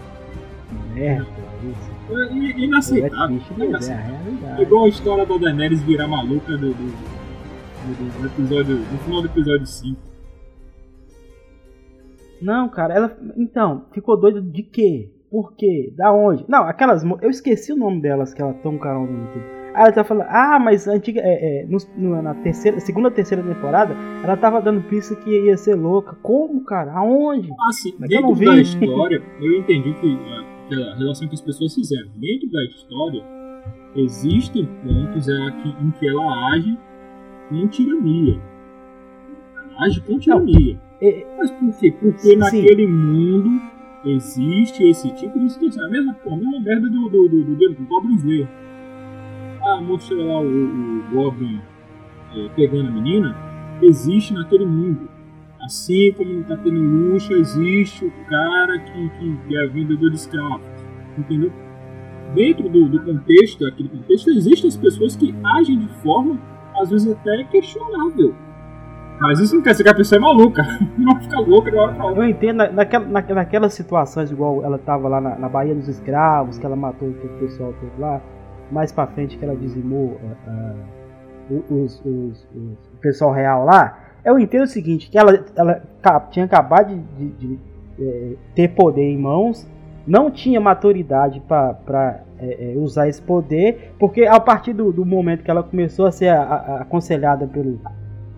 [0.94, 1.26] Merda,
[1.63, 1.91] isso.
[2.12, 3.39] é É inaceitável.
[3.60, 4.13] é inaceitável.
[4.15, 4.62] É realidade.
[4.62, 9.28] igual a história da Daenerys virar maluca do, do, do- do episódio, no final do
[9.28, 9.98] episódio 5.
[12.41, 13.17] Não, cara, ela.
[13.38, 15.10] Então, ficou doida de quê?
[15.32, 15.93] Por quê?
[15.98, 16.45] Da onde?
[16.48, 17.04] Não, aquelas.
[17.21, 19.43] Eu esqueci o nome delas que ela tão canal no YouTube.
[19.74, 21.19] Aí ela tá falando, ah, mas antiga.
[21.21, 23.93] É, é, no- na terceira, segunda terceira temporada,
[24.24, 26.15] ela tava dando pista que ia ser louca.
[26.21, 26.93] Como, cara?
[26.93, 27.50] Aonde?
[27.67, 28.45] Assim, Mas eu dentro não vi.
[28.45, 32.08] da história, eu entendi que a, que a relação que as pessoas fizeram.
[32.15, 33.24] Dentro da história,
[33.95, 35.34] existem pontos é,
[35.82, 36.78] em que ela age
[37.50, 38.39] com tirania.
[39.56, 40.80] Ela age com tirania.
[41.01, 41.91] É, Mas por quê?
[41.91, 42.36] Porque Sim.
[42.38, 43.49] naquele mundo
[44.05, 45.86] existe esse tipo de situação.
[45.86, 48.47] A mesma, pô, a mesma merda do, do, do, do, do Goblin Slayer.
[49.62, 51.60] Ah, mostra lá o, o Goblin
[52.36, 53.36] é, pegando a menina.
[53.81, 55.10] Existe naquele mundo.
[55.62, 59.10] Assim como no Tatene Luxa existe o cara que,
[59.47, 60.65] que é vendedor de escravos.
[61.17, 61.51] Entendeu?
[62.36, 66.39] Dentro do, do contexto, daquele contexto, existem as pessoas que agem de forma,
[66.79, 68.36] às vezes até questionável.
[69.19, 70.62] Mas isso não quer dizer que a pessoa é maluca.
[70.97, 72.21] Não fica louca de hora pra outra.
[72.23, 75.88] Eu entendo, na- naquela, na, naquelas situações, igual ela tava lá na, na Baía dos
[75.88, 78.21] Escravos, que ela matou aquele pessoal todo lá,
[78.71, 80.73] mais pra frente que ela dizimou ah,
[81.49, 85.82] o- os, os- os- o pessoal real lá, eu entendo o seguinte, que ela, ela
[86.32, 87.60] tinha acabado de, de- de,
[87.99, 89.65] eh, ter poder em mãos,
[90.06, 92.21] não tinha maturidade para
[92.78, 96.41] usar esse poder, porque a partir do, do momento que ela começou a ser a-
[96.43, 97.80] a- aconselhada pelo...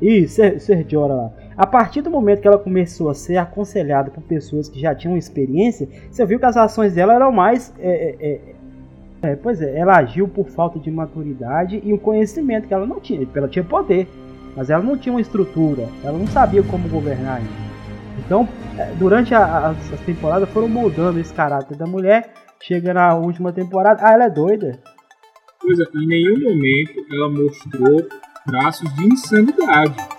[0.02, 0.60] Ih, Ser,
[0.94, 1.32] lá.
[1.56, 5.18] A partir do momento que ela começou a ser aconselhada por pessoas que já tinham
[5.18, 7.74] experiência, você viu que as ações dela eram mais.
[7.80, 8.40] é, é, é,
[9.22, 13.00] é, pois é, ela agiu por falta de maturidade e um conhecimento que ela não
[13.00, 13.28] tinha.
[13.34, 14.08] Ela tinha poder,
[14.56, 17.68] mas ela não tinha uma estrutura, ela não sabia como governar ainda.
[18.20, 22.32] Então, é, durante as temporadas, foram moldando esse caráter da mulher.
[22.62, 24.80] Chega na última temporada, ah, ela é doida.
[25.60, 28.08] Pois é, em nenhum momento ela mostrou
[28.48, 30.17] traços de insanidade.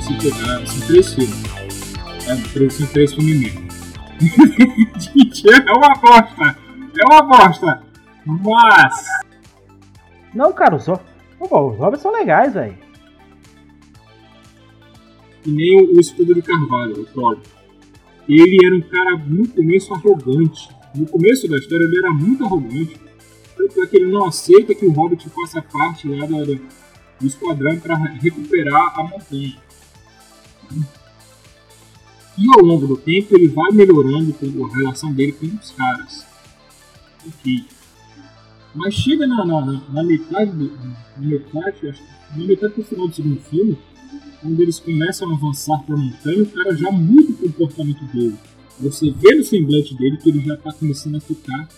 [0.00, 1.42] Se são três filmes.
[2.26, 3.68] É, três, são três filmes mesmo.
[4.98, 6.58] Gente, é uma bosta!
[6.98, 7.82] É uma bosta!
[8.24, 9.06] Mas,
[10.34, 12.76] Não, cara, os, Pô, os Hobbits são legais, velho.
[15.42, 17.38] que nem o, o Escudo de Carvalho, o Thor.
[18.28, 20.68] Ele era um cara no começo arrogante.
[20.94, 23.00] No começo da história ele era muito arrogante.
[23.56, 27.78] Tanto é que ele não aceita que o Hobbit faça parte lá do, do esquadrão
[27.80, 29.56] para recuperar a montanha.
[32.38, 36.26] E ao longo do tempo ele vai melhorando a relação dele com os caras.
[37.26, 37.64] Ok.
[38.74, 39.60] Mas chega na, na,
[39.92, 40.70] na- metade, do,
[41.16, 42.02] na metade, acho
[42.36, 43.76] na metade do final do segundo filme,
[44.40, 48.36] quando eles começam a avançar para a montanha, o cara já muda o comportamento dele.
[48.78, 51.68] Você vê no semblante dele que ele já está começando a ficar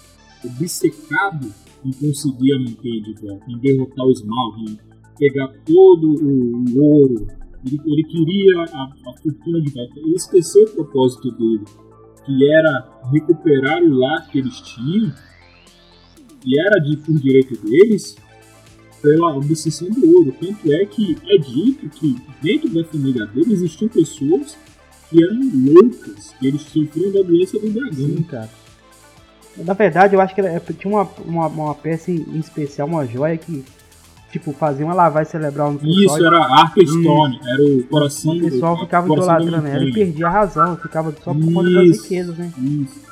[0.44, 4.79] obcecado em conseguir a montanha de volta, em derrotar o Smaug, em
[5.18, 7.26] pegar todo o, o ouro.
[7.64, 9.99] Ele, ele queria a, a fortuna de volta.
[9.99, 11.64] Ele esqueceu o propósito dele,
[12.25, 15.12] que era recuperar o lar que eles tinham,
[16.44, 18.16] e era de, por direito deles,
[19.03, 20.35] pela obsessão do ouro.
[20.40, 24.57] Tanto é que é dito que dentro da família dele existiam pessoas
[25.11, 25.40] que eram
[25.75, 27.92] loucas, que eles sofriam da doença do dragão.
[27.92, 28.49] Sim, cara.
[29.59, 33.37] Na verdade, eu acho que era- tinha uma, uma, uma peça em especial, uma joia
[33.37, 33.64] que,
[34.30, 35.86] tipo, fazia uma lavagem cerebral no.
[35.86, 40.30] Isso era Arkenstone, era o coração O pessoal o ficava idolatrando ela e perdia a
[40.30, 42.52] razão, ficava só por conta das riquezas, né?
[42.58, 43.10] Isso.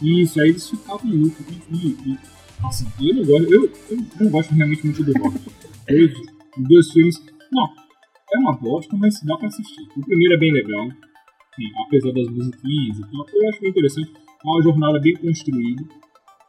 [0.00, 1.46] Isso, aí eles ficavam loucos.
[1.70, 2.18] E, e,
[2.64, 5.50] assim, eu não gosto, eu, eu não gosto realmente muito do Hobbit.
[5.88, 6.12] Dois,
[6.58, 7.22] os dois filmes.
[7.52, 7.68] Não,
[8.34, 9.88] é uma bosta, mas dá pra assistir.
[9.96, 10.88] O primeiro é bem legal.
[11.54, 14.12] Sim, apesar das musiquinhas e tal, eu acho bem interessante.
[14.16, 15.84] É uma jornada bem construída.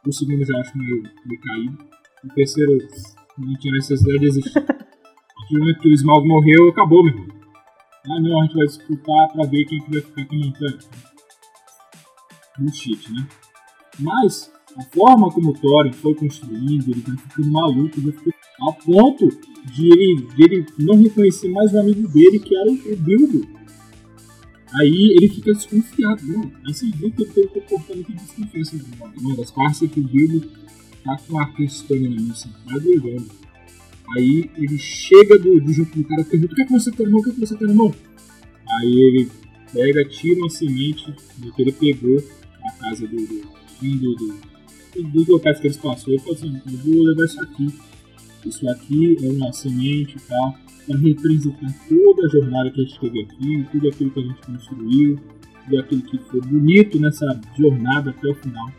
[0.06, 1.78] O segundo eu já acho meio, meio caído.
[2.24, 2.78] O terceiro
[3.38, 4.58] não tinha necessidade de existir.
[4.58, 7.34] A partir do momento que o Smaug morreu, acabou, meu irmão.
[8.06, 10.78] Ah não, a gente vai disputar pra ver quem que vai ficar com a montanha.
[12.58, 13.26] Bullshit, né?
[13.98, 18.34] Mas a forma como o Thorin foi construindo, ele vai ficando maluco, vai ficando
[18.68, 19.28] a ponto
[19.72, 23.46] de ele, de ele não reconhecer mais o amigo dele, que era o Bilbo.
[24.80, 26.50] Aí ele fica desconfiado, não.
[26.66, 28.76] Aí você vê que ele tem um comportamento de desconfiança.
[29.20, 30.46] Uma das partes é que o Bilbo
[31.04, 33.30] tá com a questão na mão sentado e olhando.
[34.16, 36.90] Aí ele chega do, do junto do cara e pergunta: O que é que você
[36.90, 37.20] tem na mão?
[37.20, 37.94] O que é que você tem na mão?
[38.68, 39.30] Aí ele
[39.72, 42.22] pega, tira uma semente do que ele pegou
[42.62, 43.16] na casa do.
[43.16, 43.42] do,
[43.80, 44.54] do, do
[45.02, 47.68] dos locais que eles passou, ele falou assim, eu vou levar isso aqui.
[48.46, 50.54] isso aqui é uma semente, tá?
[50.86, 54.46] Para representar toda a jornada que a gente teve aqui, tudo aquilo que a gente
[54.46, 55.18] construiu,
[55.64, 58.70] tudo aquilo que foi bonito nessa jornada até o final.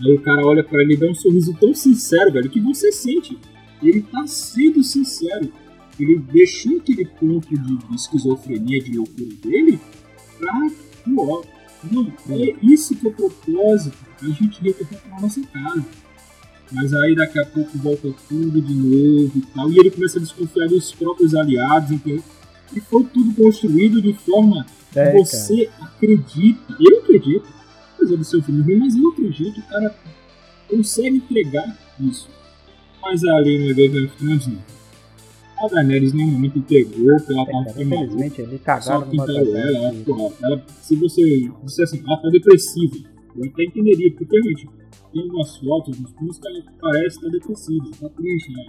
[0.00, 2.90] Aí o cara olha para ele e dá um sorriso tão sincero, velho, que você
[2.90, 3.38] sente.
[3.82, 5.52] Ele tá sendo sincero.
[5.98, 9.78] Ele deixou aquele ponto de, esquizofrenia, de loucura dele,
[10.38, 10.70] pra
[11.14, 11.44] pô,
[11.90, 13.96] Não, é isso que é o propósito.
[14.20, 15.84] A gente retornar pra nossa casa.
[16.72, 19.70] Mas aí daqui a pouco volta tudo de novo e tal.
[19.70, 22.22] E ele começa a desconfiar dos próprios aliados, entendeu?
[22.74, 26.76] E foi tudo construído de forma É, que você acredita.
[26.80, 27.46] Eu acredito.
[28.04, 29.58] Apesar do seu filme ruim, mas eu acredito.
[29.60, 29.94] O cara
[30.68, 32.28] consegue entregar isso.
[33.02, 34.58] Mas ali no Game of Thrones, não.
[35.56, 37.96] A Daenerys normalmente entregou pela É, parte feminina.
[38.04, 42.28] infelizmente, ele cagaram que no ela, ela, porra, ela, se você disser assim, ela tá
[42.28, 42.96] depressiva,
[43.36, 44.68] eu até entenderia, porque realmente
[45.12, 48.64] tem algumas fotos nos filmes que ela parece estar depressiva, tá triste, né?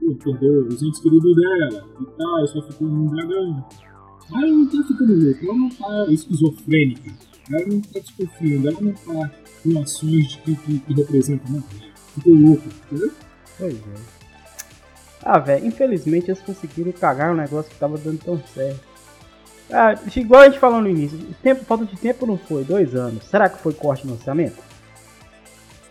[0.00, 3.64] Pô, perdeu os entes queridos dela e tal, só ficou um dragão.
[4.30, 7.12] Mas ela não tá ficando louca, ela não tá esquizofrênica,
[7.50, 9.30] ela não tá desconfiando, ela não tá
[9.62, 11.64] com ações de que, que, que representam, não.
[12.14, 13.12] Ficou louca, entendeu?
[13.58, 14.22] Pois é.
[15.24, 18.80] Ah, velho, infelizmente eles conseguiram cagar um negócio que tava dando tão certo.
[19.70, 23.24] Ah, igual a gente falou no início, tempo, falta de tempo não foi, dois anos.
[23.24, 24.58] Será que foi corte no orçamento?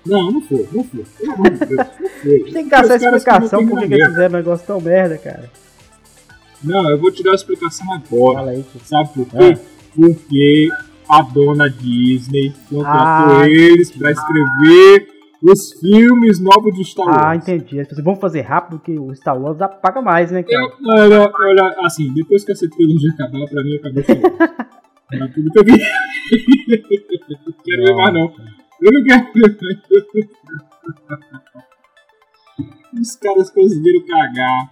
[0.05, 1.05] Não, não foi, não foi.
[1.17, 2.39] Pelo amor de Deus, não foi.
[2.51, 5.49] Tem que dar essa caras explicação por que eles fizeram um negócio tão merda, cara.
[6.63, 8.39] Não, eu vou te dar a explicação agora.
[8.39, 8.65] Fala aí.
[8.83, 9.57] Sabe por quê?
[9.57, 9.71] Ah.
[9.95, 10.69] Porque
[11.11, 15.07] a dona Disney contratou Ah, eles pra escrever
[15.43, 17.21] os filmes novos de Star Wars.
[17.21, 17.83] Ah, entendi.
[18.03, 20.63] Vamos fazer rápido que o Star Wars paga mais, né, cara?
[20.63, 24.37] Eu, olha, olha, assim, depois que essa trilogia acabar, pra mim acabou chorando.
[25.11, 25.87] Era tudo que eu queria.
[27.45, 28.33] Não quero ver mais, não.
[28.81, 30.29] Eu não quero ver.
[33.01, 34.69] Os caras conseguiram cagar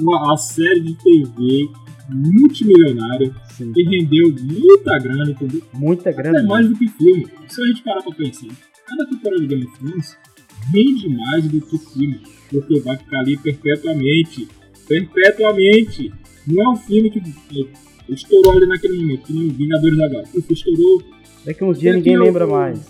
[0.00, 1.68] uma, a série de TV
[2.08, 3.72] multimilionária Sim.
[3.72, 5.62] que rendeu muita grana, entendeu?
[5.72, 6.42] Muita Até grana.
[6.44, 7.26] mais do que filme.
[7.48, 8.48] Se a gente parar pra pensar,
[8.86, 10.16] cada temporada de Game of Thrones
[10.72, 14.48] rende mais do que filme, porque vai ficar ali perpetuamente.
[14.88, 16.12] Perpetuamente.
[16.46, 20.24] Não é um filme que é, estourou ali naquele momento, que nem Vingadores agora.
[20.34, 21.02] Ufa, estourou.
[21.44, 22.86] Daqui uns dias ninguém lembra mais.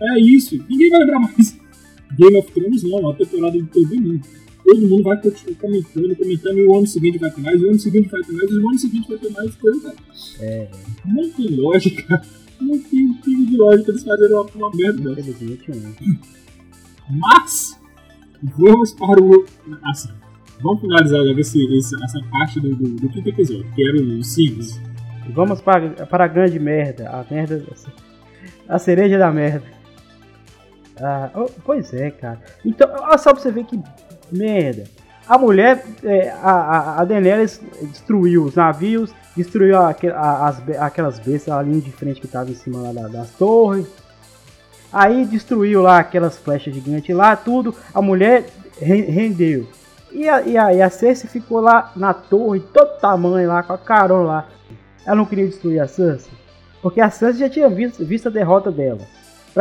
[0.00, 1.58] É isso, ninguém vai lembrar mais.
[2.18, 4.20] Game of Thrones não, é uma temporada de todo mundo.
[4.64, 7.68] Todo mundo vai continuar comentando, comentando, e o ano seguinte vai ter mais, e o
[7.68, 9.94] ano seguinte vai ter mais, e o ano seguinte vai ter mais coisa.
[10.40, 10.68] É,
[11.04, 12.22] Não tem lógica.
[12.60, 15.30] Não tem um pingo de lógica eles fazerem uma, uma merda dessa.
[15.30, 16.18] infelizmente não.
[17.10, 17.78] Mas,
[18.42, 19.44] vamos para o.
[19.82, 20.10] Assim,
[20.62, 24.80] vamos finalizar logo essa parte do, do, do quinto episódio, que era os Sims.
[25.30, 27.10] Vamos para, para a grande merda.
[27.10, 27.64] A merda.
[28.68, 29.64] A cereja da merda.
[31.00, 32.40] Ah, oh, pois é, cara.
[32.64, 33.76] Então, só pra você ver que
[34.36, 34.84] merda.
[35.26, 41.54] A mulher, é, a, a, Daenerys destruiu os navios, destruiu aque- a- as, aquelas bestas,
[41.54, 43.86] a linha de frente que tava em cima da- das torres.
[44.92, 47.74] Aí destruiu lá aquelas flechas gigantes lá, tudo.
[47.92, 48.44] A mulher
[48.80, 49.66] re- rendeu.
[50.12, 53.72] E a, e, a, e a Cersei ficou lá na torre, todo tamanho lá, com
[53.72, 54.46] a carona lá.
[55.04, 56.28] Ela não queria destruir a Sansa.
[56.80, 59.00] Porque a Sansa já tinha visto, visto a derrota dela.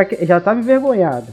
[0.08, 1.28] Que, já estava envergonhada.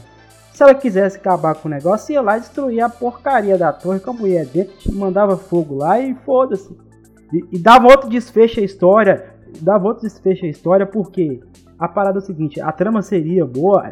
[0.61, 4.11] Se ela quisesse acabar com o negócio, ia lá destruir a porcaria da torre com
[4.11, 6.77] a mulher dentro, mandava fogo lá e foda-se.
[7.33, 9.25] E, e dava outro desfecho à história.
[9.59, 11.41] Dava outro desfecho à história porque
[11.79, 13.91] a parada é o seguinte, a trama seria boa,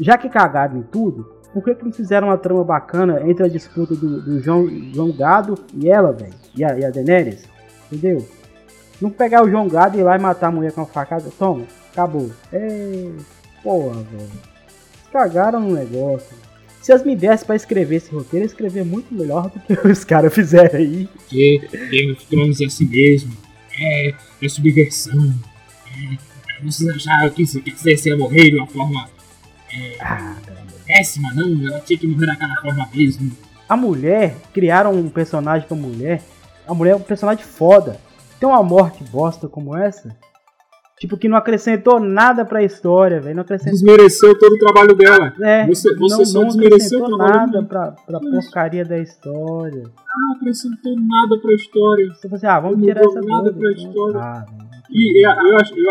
[0.00, 3.48] já que cagaram em tudo, por que, que não fizeram uma trama bacana entre a
[3.48, 6.32] disputa do, do João, João Gado e ela, velho?
[6.56, 7.44] E a, e a Daenerys?
[7.92, 8.26] Entendeu?
[9.02, 11.28] Não pegar o João Gado e ir lá e matar a mulher com a facada,
[11.38, 12.30] toma, acabou.
[12.50, 13.10] É.
[13.62, 14.49] Porra, velho.
[15.12, 16.36] Cagaram no negócio.
[16.80, 20.04] Se eles me dessem pra escrever esse roteiro, eu escrever muito melhor do que os
[20.04, 21.06] caras fizeram aí.
[21.14, 23.32] Porque Game of Thrones é assim mesmo.
[23.78, 25.34] É, é subversão.
[25.86, 29.08] É, vocês acharam que se Cersei ia morrer de uma forma
[30.00, 30.72] Ah, caramba.
[30.86, 31.32] péssima?
[31.34, 33.30] Não, ela tinha que morrer daquela forma mesmo.
[33.68, 36.22] A mulher, criaram um personagem pra mulher.
[36.66, 38.00] A mulher é um personagem foda.
[38.38, 40.16] Tem uma morte bosta como essa.
[41.00, 43.40] Tipo, que não acrescentou nada pra história, velho.
[43.40, 43.72] Acrescentou.
[43.72, 45.32] Desmereceu todo o trabalho dela.
[45.42, 49.82] É, Você- você não, só não desmereceu acrescentou nada pra, pra porcaria da história.
[49.82, 52.06] Não acrescentou nada pra história.
[52.10, 54.20] Você falou assim, ah, vamos Não tirar essa nada dúvida, pra história.
[54.20, 54.46] Ah.
[54.90, 55.74] E eu, eu acho.
[55.74, 55.84] Eu,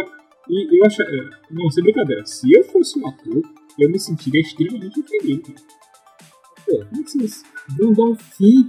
[0.77, 1.01] eu acho.
[1.01, 2.23] é, Não, sem brincadeira.
[2.27, 3.41] Se eu fosse um ator,
[3.79, 5.53] eu me sentiria extremamente ofendido.
[6.67, 7.43] Pô, como é que vocês
[7.79, 8.67] vão dar um fim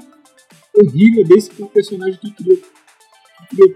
[0.74, 2.56] horrível desse pra um personagem que criou?
[3.50, 3.74] que criou-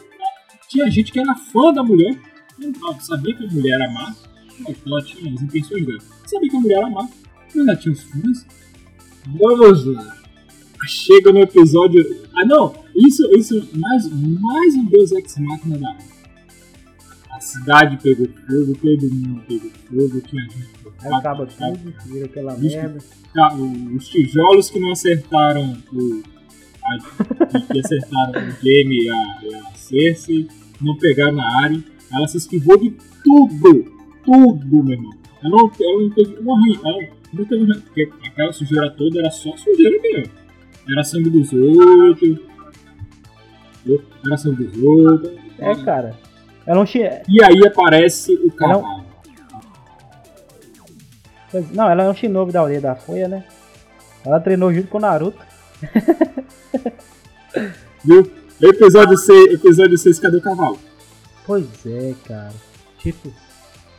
[0.71, 2.17] Tinha gente que era fã da mulher,
[2.59, 4.15] não sabia que a mulher era má,
[4.61, 6.01] mas ela tinha as intenções dela.
[6.27, 7.09] Sabia que a mulher era má,
[7.55, 8.47] mas ela tinha os fãs.
[9.27, 10.17] Vamos lá.
[10.87, 12.25] Chega no episódio.
[12.35, 12.75] Ah, não!
[12.95, 15.97] Isso, isso, mais, mais um Deus Ex Machina da
[17.31, 22.77] A cidade pegou fogo, todo mundo pegou fogo, tinha gente acaba tudo, vira aquela Bicho.
[22.77, 22.99] merda.
[23.35, 26.23] Tá, os tijolos que não acertaram o.
[26.85, 30.49] A, que acertaram o Game e a, a Cersei,
[30.81, 31.83] não pegaram na área.
[32.15, 32.91] Ela se esquivou de
[33.25, 33.93] tudo!
[34.25, 35.13] Tudo, meu irmão.
[35.43, 36.55] Ela não, ela não teve uma
[36.85, 40.33] ela não teve uma- porque aquela sujeira toda era só sujeira mesmo.
[40.91, 42.39] Era sangue dos outros.
[44.27, 45.33] Era sangue dos outros.
[45.59, 46.19] É, cara.
[46.67, 47.23] Ela não tinha.
[47.29, 49.05] E aí aparece o cavalo.
[51.73, 53.45] Não, ela é um shinobi da aldeia da Folha, né?
[54.25, 55.39] Ela treinou junto com o Naruto.
[58.05, 58.31] Viu?
[58.61, 60.79] Episódio 6, episódio 6, cadê o cavalo?
[61.47, 62.53] Pois é, cara.
[62.99, 63.33] Tipo.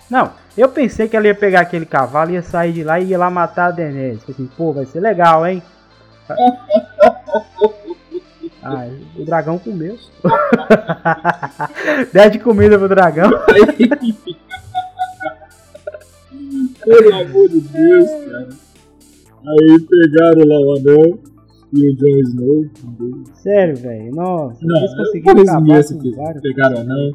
[0.09, 3.17] Não, eu pensei que ela ia pegar aquele cavalo, ia sair de lá e ia
[3.17, 4.21] lá matar a Daenerys.
[4.21, 5.61] Falei assim, pô, vai ser legal, hein?
[8.67, 9.95] Ah, o dragão comeu.
[12.11, 13.29] Dez de comida pro dragão.
[16.83, 18.49] Pelo amor de Deus, cara.
[19.47, 21.19] Aí pegaram lá o anel
[21.75, 22.65] e o Jon Snow.
[23.33, 24.15] Sério, velho.
[24.15, 27.11] Nossa, Não, eles conseguiram acabar esse com vários Pegaram ou não?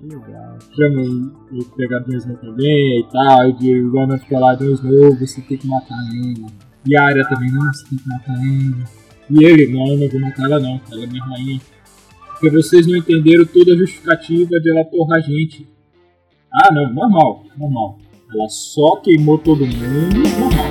[0.76, 3.50] Chamam o Jon Snow também e tal.
[3.60, 6.50] E o Gon fica lá, Jon Snow, você tem que matar ela.
[6.86, 9.00] E a Arya também, não, você tem que matar ela.
[9.30, 11.60] E ele, não, não vou matar ela não, ela é minha rainha.
[12.32, 15.68] Porque vocês não entenderam toda a justificativa de ela torrar a gente.
[16.52, 17.98] Ah, não, normal, normal.
[18.32, 20.70] Ela só queimou todo mundo, normal.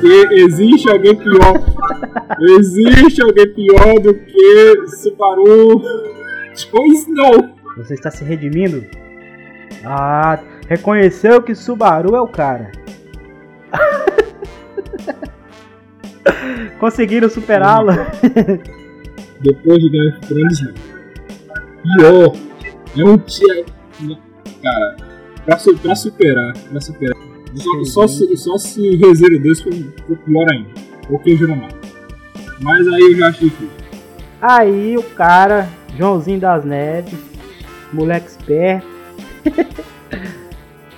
[0.00, 1.54] Porque existe alguém pior.
[2.58, 5.82] existe alguém pior do que Subaru
[6.54, 7.50] Jon Snow.
[7.76, 8.84] Você está se redimindo?
[9.84, 12.72] Ah, reconheceu que Subaru é o cara.
[16.78, 17.92] Conseguiram superá-lo.
[19.40, 20.74] Depois de Thrones, não.
[21.96, 22.32] Pior.
[22.96, 23.64] É um tia.
[24.62, 24.96] Cara,
[25.46, 27.19] pra, pra superar, pra superar.
[27.54, 29.72] Só, só se, só se Rezeiro 2 for,
[30.06, 30.68] for pior ainda.
[31.08, 31.70] Ou queijo no mar.
[32.60, 33.70] Mas aí eu já acho difícil.
[34.40, 37.18] Aí o cara, Joãozinho das Neves,
[37.92, 38.86] moleque esperto.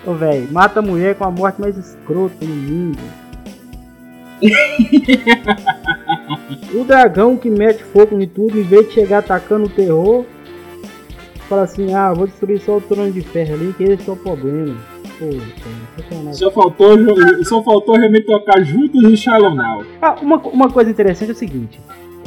[0.05, 2.99] Ô velho, mata a mulher com a morte mais escrota no mundo.
[6.75, 10.25] o dragão que mete fogo em tudo, em vez de chegar atacando o terror,
[11.49, 14.17] fala assim: ah, vou destruir só o trono de ferro ali, que esse é o
[14.17, 14.75] problema.
[15.19, 16.33] Pô.
[16.33, 16.97] Só faltou,
[17.45, 19.85] só faltou realmente tocar juntos e Shallow Now.
[20.01, 21.81] Ah, uma, uma coisa interessante é o seguinte.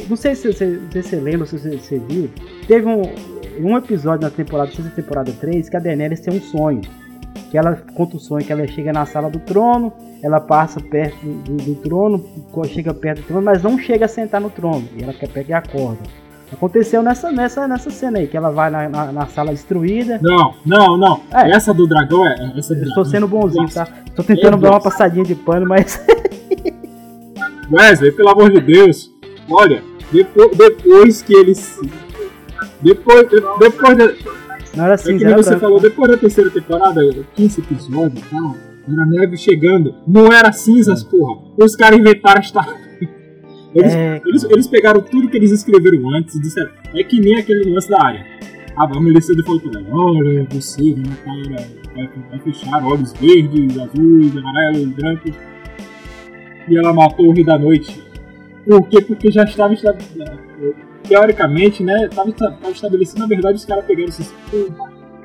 [0.09, 2.29] Não sei se você, se você lembra, se você, viu.
[2.67, 3.01] Teve um,
[3.59, 6.41] um episódio na temporada, não sei se é temporada 3, que a Daenerys tem um
[6.41, 6.81] sonho.
[7.49, 11.25] Que ela conta o sonho que ela chega na sala do trono, ela passa perto
[11.25, 12.23] do, do trono,
[12.67, 14.87] chega perto do trono, mas não chega a sentar no trono.
[14.95, 15.99] E ela quer pegar a corda.
[16.55, 20.19] Aconteceu nessa, nessa, nessa cena aí, que ela vai na, na, na sala destruída.
[20.21, 21.21] Não, não, não.
[21.31, 21.51] É.
[21.51, 22.53] Essa do dragão é.
[22.57, 23.85] Essa do Eu estou sendo bonzinho, Nossa.
[23.85, 23.91] tá?
[24.07, 25.99] Estou tentando dar uma passadinha de pano, mas.
[27.71, 29.11] Wesley, pelo amor de Deus.
[29.49, 31.79] Olha, depois, depois que eles.
[32.81, 34.13] Depois, de- depois da.
[34.75, 37.01] Não era É cinza, nem era você falou, depois da terceira temporada,
[37.35, 38.55] 15 episódios e tal,
[38.91, 39.95] era a neve chegando.
[40.07, 41.41] Não era cinzas, porra.
[41.57, 42.61] Os caras inventaram esta.
[43.75, 46.71] Eles, É, eles, eles pegaram tudo que eles escreveram antes e disseram.
[46.95, 48.25] É que nem aquele lance da área.
[48.77, 54.35] Ah, a Melisandre falou pra Olha, você vai matar, vai, vai fechar olhos verdes, azuis,
[54.35, 55.35] amarelos, brancos.
[56.67, 58.03] E ela matou o Rei da Noite.
[58.65, 59.01] Por quê?
[59.01, 60.75] Porque já estava estabelecido.
[61.07, 62.05] Teoricamente, né?
[62.05, 62.33] Estava
[62.71, 64.33] estabelecido, na verdade, os caras pegaram esses.
[64.49, 64.65] "Pô,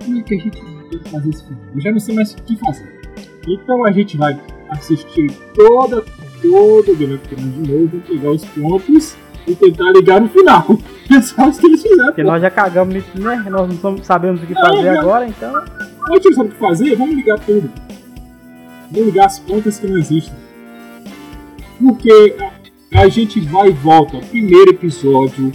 [0.05, 1.61] Como é que a gente vai fazer esse filme?
[1.74, 3.01] Eu já não sei mais o que fazer.
[3.48, 4.38] Então a gente vai
[4.70, 6.03] assistir toda,
[6.43, 9.16] todo o Game of Thrones de novo, pegar os pontos
[9.47, 10.66] e tentar ligar no final.
[11.12, 12.05] É só isso que eles fizeram.
[12.07, 13.45] Porque nós já cagamos nisso, né?
[13.51, 15.01] Nós não somos- sabemos o que fazer não.
[15.01, 15.53] agora, então.
[15.57, 17.68] A gente não sabe o que fazer, vamos ligar tudo.
[18.93, 20.32] Vamos ligar as pontas que não existem.
[21.80, 22.36] Porque
[22.95, 24.18] a, gente vai e volta.
[24.18, 25.51] Primeiro episódio.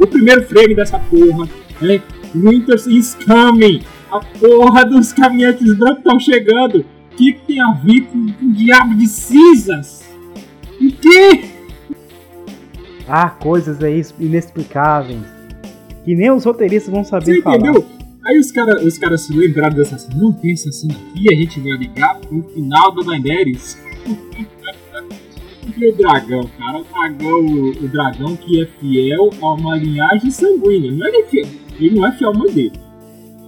[0.00, 1.48] O primeiro frame dessa porra
[1.82, 2.00] é
[2.34, 3.82] Winter is coming.
[4.10, 6.84] A porra dos caminhantes brancos estão chegando.
[7.12, 10.09] O que, que tem a ver com o diabo de cinzas?
[10.80, 11.44] O quê?
[13.08, 15.20] Ah, coisas aí inexplicáveis.
[16.04, 17.56] Que nem os roteiristas vão saber Você falar.
[17.56, 17.84] entendeu?
[18.24, 20.14] Aí os caras os cara se lembraram dessa cena.
[20.16, 23.78] Não tem essa cena aqui, a gente vai ligar pro final da Daenerys.
[25.76, 30.92] e o dragão, cara, o dragão, o dragão que é fiel a uma linhagem sanguínea.
[30.92, 32.72] Não é ele, ele não é fiel à mãe dele.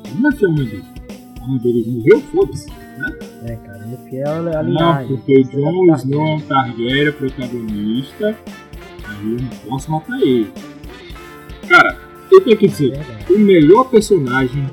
[0.06, 0.84] Ele não é fiel à mãe dele.
[1.40, 2.66] A mãe dele morreu, foda-se.
[3.44, 5.16] É, cara, ele é fiel à Não, linhagem.
[5.16, 8.36] porque o Jon Snow é Targaryen protagonista.
[9.08, 10.50] Aí eu não posso matar ele.
[11.68, 11.96] Cara,
[12.30, 13.32] eu tenho que dizer, Verdade.
[13.32, 14.66] o melhor personagem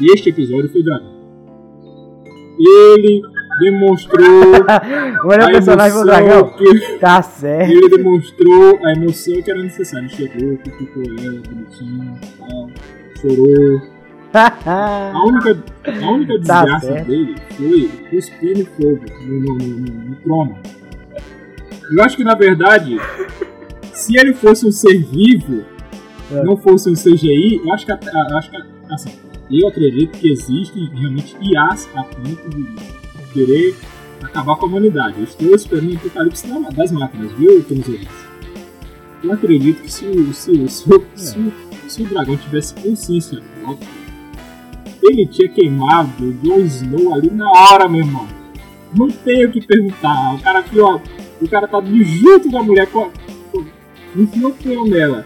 [0.00, 1.14] deste episódio foi o Dragão.
[2.58, 3.22] Ele
[3.60, 4.24] demonstrou
[5.24, 6.50] O melhor a personagem foi o dragão.
[6.56, 7.70] que Tá certo.
[7.70, 10.08] ele demonstrou a emoção que era necessária.
[10.08, 12.70] Chegou, cutucou ela, bonitinho, tal,
[13.20, 13.93] chorou.
[14.66, 20.04] A única, a única Tá desgraça dele foi cuspir no fogo, no, no, no, no-
[20.10, 20.58] no trono.
[21.92, 22.96] Eu acho que na verdade,
[23.92, 25.64] se ele fosse um ser vivo,
[26.32, 26.42] É.
[26.42, 28.56] não fosse um CGI, eu acho que, eu acho que
[28.90, 29.10] assim,
[29.50, 32.66] eu acredito que existem realmente IAs a ponto de
[33.32, 33.76] querer
[34.22, 35.16] acabar com a humanidade.
[35.18, 38.08] Eu estou esperando o apocalipse da- das máquinas, viu, ouvintes?
[39.22, 41.52] Eu acredito que se, o- se, o- se, o- se, o-
[41.88, 43.88] se o dragão tivesse consciência própria,
[45.04, 48.26] ele tinha queimado o Jon Snow ali na hora, meu irmão.
[48.96, 50.34] Não tem o que perguntar.
[50.34, 50.98] O cara ó,
[51.42, 53.10] o cara tá junto da mulher, co-
[53.52, 53.64] co-
[54.16, 55.24] enfiou o peão nela.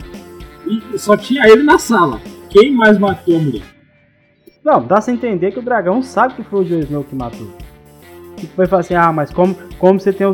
[0.66, 2.20] E só tinha ele na sala.
[2.50, 3.62] Quem mais matou a mulher?
[4.64, 7.48] Não, dá pra entender que o dragão sabe que foi o Jon Snow que matou.
[8.36, 10.32] Tipo, vai falar assim, ah, mas como, como você tem o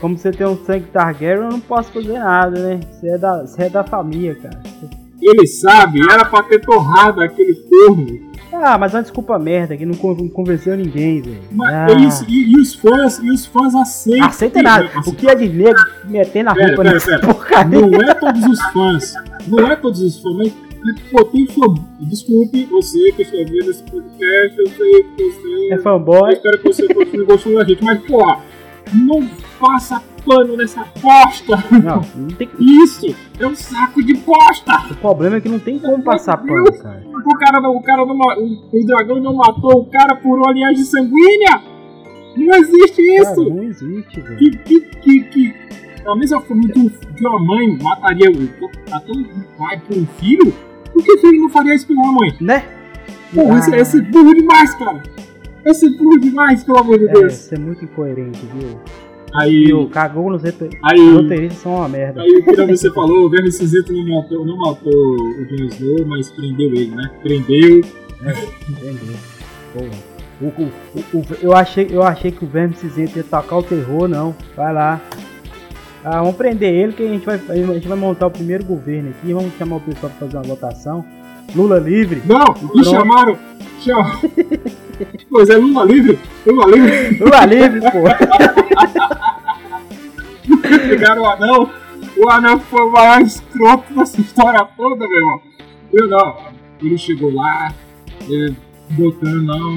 [0.00, 2.80] como você tem um sangue Targaryen, eu não posso fazer nada, né?
[2.92, 4.60] Você é da, você é da família, cara.
[5.20, 8.28] Ele sabe, era pra ter torrado aquele corno.
[8.52, 11.38] Ah, mas é uma desculpa merda que não con- não convenceu ninguém, velho.
[11.62, 14.26] Ah, é e, e os fãs, e os fãs aceitam.
[14.26, 14.90] aceita nada.
[14.96, 17.80] Assim, O que é de negro metendo a Pera, roupa pera, nessa porcaria?
[17.86, 19.14] Não é todos os fãs.
[19.46, 20.34] Não é todos os fãs,
[20.82, 21.74] mas pô, tem fã.
[22.00, 25.68] Desculpe você que está vendo esse podcast, eu sei que você.
[25.70, 26.32] É Eu fanboy.
[26.32, 28.38] espero que você continue gostando da gente, mas porra,
[28.94, 29.28] não
[29.60, 31.56] passa pano nessa bosta!
[31.82, 34.72] Não, não tem, Isso é um saco de bosta!
[34.90, 37.02] o problema é que não tem como passar pano, cara.
[37.08, 41.62] O cara, o cara não, o, o dragão não matou o cara por linhagem sanguínea!
[42.36, 43.50] Não existe Cara, isso!
[43.50, 44.36] não existe, velho.
[44.36, 45.54] que, que, que, que
[46.04, 49.24] da mesma forma que, um- uma mãe mataria o, até um
[49.58, 50.54] pai por um filho,
[50.92, 52.36] por que o filho não faria isso uma mãe?
[52.40, 52.64] Né?
[53.34, 53.78] Porra, Ah.
[53.78, 55.02] esse é burro demais, cara!
[55.64, 57.32] Esse é burro demais, pelo amor de É, Deus!
[57.34, 58.78] isso é muito incoerente, viu?
[59.34, 59.88] Aí, Viu?
[59.88, 62.22] Cagou nos roteiristas são uma merda.
[62.22, 66.30] aí, como você falou, o Verme Cinzento não matou, não matou o Jon Snow, mas
[66.30, 67.10] prendeu ele, né?
[67.22, 67.80] Prendeu.
[68.68, 69.16] Entendeu?
[69.74, 70.18] Porra.
[70.40, 73.62] O, o, o- o- eu, achei, eu achei que o Verme Cinzento ia tocar o
[73.62, 74.34] terror, não.
[74.56, 75.00] Vai lá.
[76.04, 79.10] Ah, vamos prender ele que a gente vai, a gente vai montar o primeiro governo
[79.10, 79.32] aqui.
[79.32, 81.04] Vamos chamar o pessoal pra fazer uma votação.
[81.54, 82.22] Lula livre.
[82.24, 83.36] Não, me chamaram.
[85.30, 86.18] Pois é, Lula livre.
[86.46, 87.18] Lula livre.
[87.18, 88.02] Lula livre, pô.
[90.88, 91.70] Pegaram o anão.
[92.16, 95.40] O anão foi o maior escroto dessa história toda, meu irmão.
[95.92, 96.36] Eu não.
[96.82, 97.72] Ele chegou lá,
[98.28, 98.52] é,
[98.90, 99.76] botando não,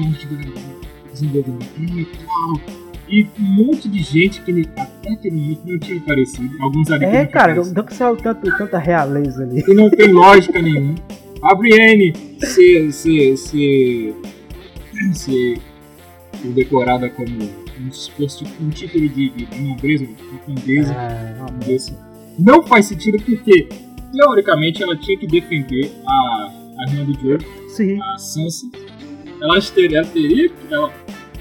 [1.12, 2.78] desenvolvendo aqui e tal.
[3.08, 6.56] E um monte de gente que até aquele momento não tinha aparecido.
[6.62, 9.62] Alguns ali É, cara, não, não que saiu tanto, tanta realeza ali.
[9.68, 10.94] e não tem lógica nenhuma.
[11.42, 14.14] A Brienne ser, ser, ser,
[15.12, 15.60] ser
[16.54, 21.46] decorada como um, fosse um título de, de, de nobreza, uma condesa, Ah,
[22.38, 23.68] não faz sentido porque,
[24.12, 27.38] teoricamente, ela tinha que defender a, a irmã do Joe,
[28.00, 28.66] a Sansa.
[29.40, 30.92] Ela teria, ela teria, ela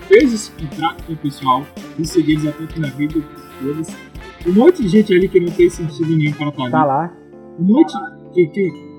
[0.07, 1.65] fez esse contrato com o pessoal,
[1.99, 3.21] e seguir eles até da vida,
[3.61, 3.87] todas.
[4.47, 7.13] Um monte de gente ali que não tem sentido nenhum para estar ali Tá lá.
[7.59, 7.93] um monte
[8.33, 8.90] que, que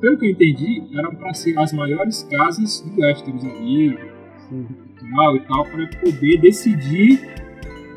[0.00, 3.98] pelo que eu entendi, eram para ser as maiores casas do Westeros ali,
[5.14, 7.20] tal e tal, para poder decidir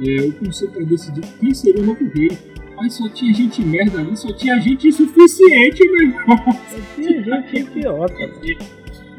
[0.01, 2.37] é, o conselho para decidir quem seria o novo rei.
[2.75, 6.37] Mas só tinha gente merda ali, só tinha gente insuficiente, meu irmão.
[6.95, 8.13] Tinha gente idiota.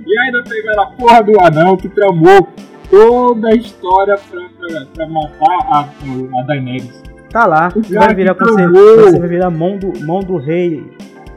[0.07, 2.49] E ainda pegaram a porra do anão que tramou
[2.91, 5.89] toda a história pra, pra, pra matar a,
[6.41, 7.03] a Daenerys.
[7.31, 7.69] Tá lá.
[7.69, 10.85] Você vai virar você, você vai virar mão do, mão do rei.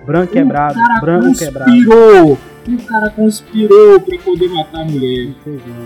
[0.08, 0.80] Branco quebrado.
[1.02, 1.72] Branco quebrado.
[1.72, 2.38] conspirou.
[2.68, 5.34] O cara conspirou pra poder matar a mulher.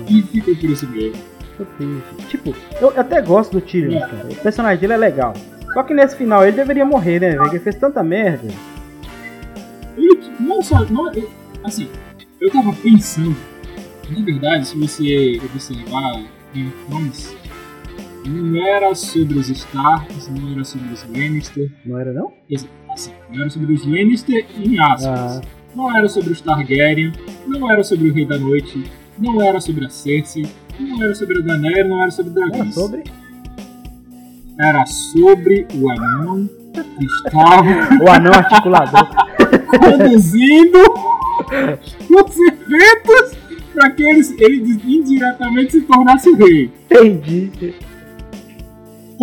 [0.10, 1.22] E fica por isso mesmo.
[1.78, 2.28] Triste.
[2.30, 4.00] Tipo, eu até gosto do Tyrion, É.
[4.00, 4.28] cara.
[4.32, 5.34] O personagem dele é legal.
[5.74, 7.46] Só que nesse final ele deveria morrer, né, velho?
[7.48, 8.48] Ele fez tanta merda.
[9.98, 10.84] Ele não só.
[10.86, 11.30] Não, eu-
[11.64, 11.88] assim,
[12.40, 13.36] eu tava pensando
[14.10, 16.20] Na verdade, se você observar
[16.56, 17.34] em Thrones,
[18.26, 22.34] não era sobre os Starks, não era sobre os Lannister, Não era não?
[22.94, 25.38] Assim, não era sobre os Lannister em aspas.
[25.38, 25.42] Ah,
[25.76, 27.14] Não era sobre os Targaryen,
[27.48, 28.84] não era sobre o Rei da Noite,
[29.18, 30.46] não era sobre a Cersei,
[30.80, 32.74] não era sobre a Daenerys, não era sobre era dragões.
[32.74, 33.04] sobre
[34.60, 39.08] Era sobre o anão que estava o anão articulador.
[39.80, 40.80] conduzindo
[42.10, 43.38] os eventos
[43.74, 46.70] para que ele, ele indiretamente se tornasse rei.
[46.90, 47.74] Entendi.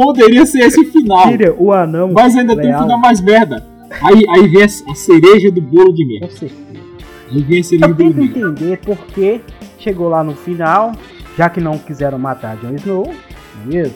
[0.05, 2.13] Poderia ser esse final, Tira o anão.
[2.13, 2.83] mas ainda tem um leal.
[2.83, 3.67] final mais merda.
[4.01, 6.27] Aí, aí vem a, a cereja do bolo de merda.
[6.29, 6.81] Com certeza.
[7.33, 8.39] Aí vem a cereja Eu do bolo de merda.
[8.51, 9.41] entender por que
[9.79, 10.93] chegou lá no final,
[11.37, 13.95] já que não quiseram matar Jon Snow, não é mesmo?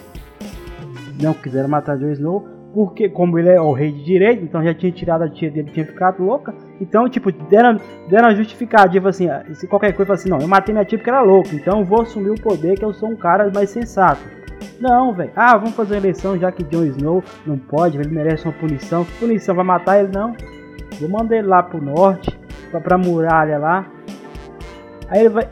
[1.21, 4.75] Não quiseram matar Jon Snow, porque como ele é o rei de direito, então já
[4.75, 6.55] tinha tirado a tia dele, tinha ficado louca.
[6.81, 10.73] Então, tipo, deram, deram a justificativa assim, ah, se qualquer coisa, assim, não, eu matei
[10.73, 13.17] minha tia porque era louca, então eu vou assumir o poder que eu sou um
[13.17, 14.23] cara mais sensato.
[14.81, 15.31] Não, velho.
[15.37, 19.05] Ah, vamos fazer uma eleição já que Jon Snow não pode, ele merece uma punição.
[19.05, 20.11] Que punição vai matar ele?
[20.13, 20.35] Não.
[21.01, 22.37] Vou mandar ele lá pro norte,
[22.71, 23.87] pra, pra muralha lá.
[25.09, 25.49] Aí ele vai.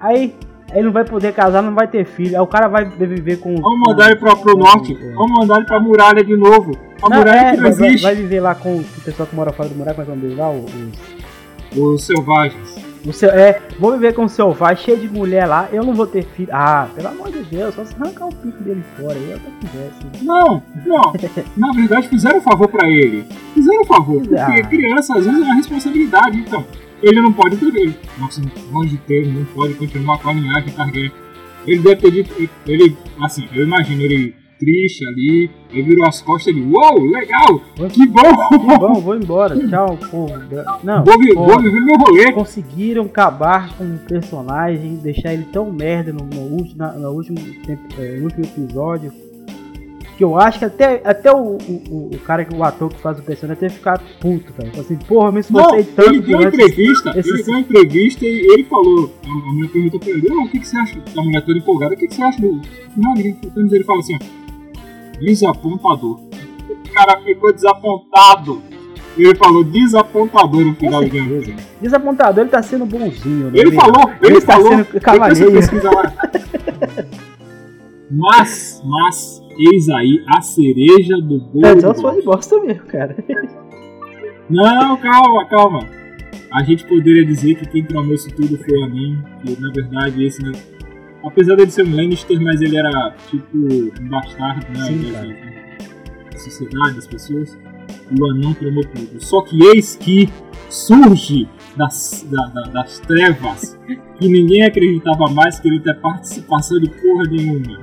[0.00, 0.36] Aí
[0.72, 2.36] ele não vai poder casar, não vai ter filho.
[2.36, 3.54] Aí o cara vai viver com.
[3.56, 5.12] Vamos mandar ele pra, pro norte, É.
[5.14, 6.72] vamos mandar ele pra muralha de novo.
[7.02, 8.02] A Não, muralha é, que não vai, existe.
[8.02, 10.34] vai viver lá com o pessoal que mora fora do muralha, é que é dele
[10.34, 10.50] lá?
[10.50, 10.72] Os,
[11.76, 12.76] Os selvagens.
[13.06, 15.94] o seu, é, vou viver com o seu vai cheio de mulher lá, eu não
[15.94, 16.48] vou ter filho.
[16.52, 20.24] Ah, pelo amor de Deus, só se arrancar o pico dele fora aí, eu quisesse.
[20.24, 21.12] Não, não.
[21.56, 23.24] Na verdade, fizeram um favor pra ele.
[23.54, 24.20] Fizeram um favor.
[24.22, 24.62] Porque Ah.
[24.66, 26.38] criança, às vezes, é uma responsabilidade.
[26.38, 26.64] Então,
[27.02, 27.56] ele não pode.
[27.64, 31.12] Ele, nossa, não pode ter, não pode continuar com a linhagem Targaryen.
[31.66, 32.50] Ele deve ter dito.
[32.66, 35.50] Ele, assim, eu imagino ele triste ali.
[35.70, 36.62] Ele virou as costas ele.
[36.66, 37.60] Uou, legal!
[37.92, 38.48] Que bom!
[38.58, 40.34] Que bom, vou embora, tchau, povo.
[40.82, 41.52] Não, Vou, vi- porra.
[41.52, 42.32] vou viver meu rolê.
[42.32, 47.38] conseguiram acabar com o personagem, deixar ele tão merda no, no último, na- no último,
[47.98, 49.12] é, no último episódio.
[50.18, 53.20] Que eu acho que até, até o, o, o- cara, que o ator que faz
[53.20, 54.70] o personagem, deve ficar puto, velho.
[54.72, 57.60] Falou Assim, porra, me Não, esforcei tanto ele deu uma entrevista, esse- ele deu uma
[57.60, 60.76] entrevista e ele falou, a a mulher perguntou pra ele, "Ah, o que, que você
[60.76, 60.98] acha?
[61.16, 62.60] A mulher toda empolgada, o que, que você acha do
[62.92, 63.14] final?
[63.16, 64.18] Ele, ele fala assim,
[65.20, 66.18] desapontador.
[66.68, 68.60] O cara ficou desapontado.
[69.16, 71.56] Ele falou desapontador no final do Game.
[71.80, 73.58] Desapontador, ele tá sendo bonzinho, né?
[73.58, 75.52] Ele falou, ele, Ele tá falou, sendo cavalheiro.
[75.52, 76.12] pesquisa lá.
[78.10, 81.66] Mas, mas, eis aí a cereja do bolo.
[81.66, 82.16] É, for bolo.
[82.16, 83.16] de bosta mesmo, cara.
[84.48, 85.80] Não, calma, calma.
[86.52, 90.24] A gente poderia dizer que quem tramou isso tudo foi o Amin, que na verdade
[90.24, 90.52] esse, né?
[91.22, 94.84] Apesar dele ser um Lannister, mas ele era tipo um bastardo, né?
[94.86, 97.58] Sim, da- da sociedade, das pessoas.
[98.18, 99.22] O anão tramou tudo.
[99.22, 100.30] Só que eis que
[100.70, 101.46] surge
[101.76, 103.78] das, da- da- das trevas
[104.18, 107.80] que ninguém acreditava mais que ele ter participação de porra nenhuma.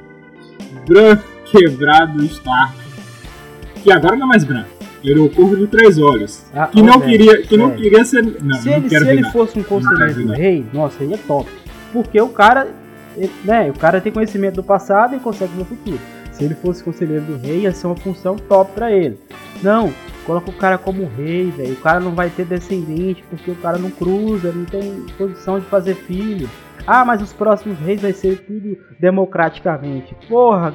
[0.87, 1.19] Bran
[1.59, 2.73] quebrado Stark.
[3.83, 4.65] Que agora não é mais Bran.
[5.03, 6.43] Ele é o Corvo de Três Olhos.
[6.53, 7.81] Ah, Que não velho, queria, que não velho.
[7.81, 8.23] queria ser.
[8.41, 9.31] Não, se não ele, se ele nada.
[9.33, 11.49] fosse um conselheiro do rei, nossa, aí é top.
[11.93, 12.67] Porque o cara,
[13.15, 15.99] ele- né, o cara tem conhecimento do passado e consegue ver o futuro.
[16.31, 19.17] Se ele fosse conselheiro do rei, ia ser uma função top pra ele.
[19.63, 19.93] Não,
[20.25, 21.73] coloca o cara como rei, velho.
[21.73, 25.65] O cara não vai ter descendente porque o cara não cruza, não tem posição de
[25.67, 26.49] fazer filho.
[26.87, 30.15] Ah, mas os próximos reis vai ser tudo democraticamente.
[30.29, 30.73] Porra,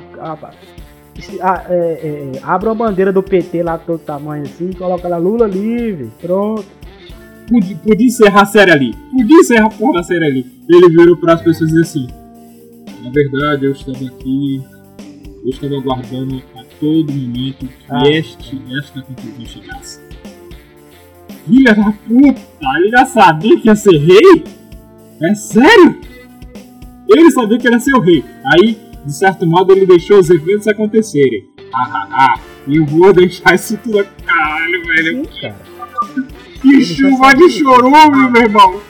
[1.19, 5.17] se- ah, é, é, abra uma bandeira do PT lá todo tamanho assim, coloca lá
[5.19, 6.65] Lula livre, pronto.
[7.49, 8.95] Podia, podia encerrar a série ali.
[9.13, 10.47] Podia encerrar a porra da série ali.
[10.69, 12.07] Ele virou para as pessoas e disse assim:
[13.05, 14.63] Na verdade, eu estava aqui.
[15.45, 18.03] Eu estava aguardando a todo momento que Ah.
[18.09, 20.01] este, esta conclusão chegasse.
[21.47, 22.41] Filha da puta!
[22.77, 24.45] Ele já sabia que ia ser rei?
[25.23, 26.01] É sério?
[27.09, 28.25] Ele sabia que era ser o rei.
[28.55, 31.49] Aí, de certo modo, ele deixou os eventos acontecerem.
[31.75, 32.41] Ah, ah, ah.
[32.67, 34.07] Eu vou deixar isso tudo.
[34.25, 35.25] Caralho, velho.
[35.25, 35.57] Sim, cara.
[36.61, 38.81] Que já chuva de chorume, meu irmão!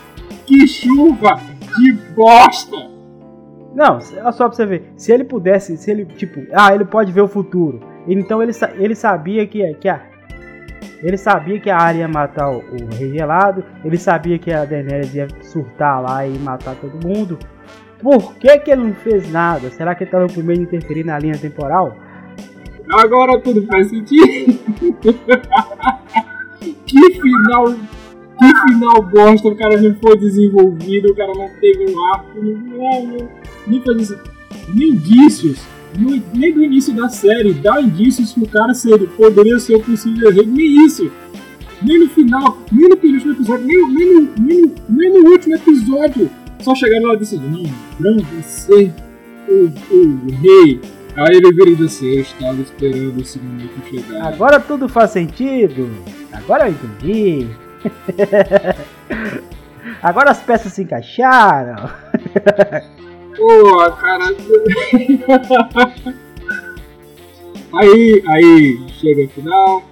[0.45, 1.41] Que chuva
[1.79, 2.77] de bosta!
[3.75, 4.93] Não, olha só pra você ver.
[4.97, 7.81] Se ele pudesse, se ele, tipo, ah, ele pode ver o futuro.
[8.07, 10.10] Então ele, ele sabia que, que a.
[11.03, 12.63] Ele sabia que a Arya ia matar o,
[12.99, 13.65] Rei Gelado.
[13.85, 17.39] Ele sabia que a Daenerys ia surtar lá e matar todo mundo.
[18.03, 19.71] Por que, que ele não fez nada?
[19.71, 21.97] Será que ele tava com medo de interferir na linha temporal?
[22.93, 24.59] Agora tudo faz sentido.
[26.87, 27.75] que final.
[28.41, 33.07] Que final bosta, o cara não foi desenvolvido, o cara não teve um arco, não,
[33.07, 33.29] não,
[33.67, 34.19] nem faz isso.
[34.75, 35.63] Nem indícios,
[35.99, 38.73] no- nem do início da série, dá indícios que o cara
[39.17, 41.11] poderia ser o possível rei, nem isso.
[41.83, 45.57] Nem no final, nem no penúltimo episódio, nem, nem, no, nem, no- nem no último
[45.57, 46.31] episódio.
[46.61, 47.63] só chegaram lá e decidiram, não,
[47.99, 48.93] Bran vai ser
[49.49, 50.81] o, o rei.
[51.17, 54.27] Aí ele vira e diz assim, eu estava esperando esse momento chegar.
[54.29, 55.91] Agora tudo faz sentido.
[56.33, 57.49] Agora eu entendi.
[60.03, 61.77] Agora as peças se encaixaram.
[63.37, 64.37] Pô, caralho.
[67.75, 69.83] aí, aí, chega o final.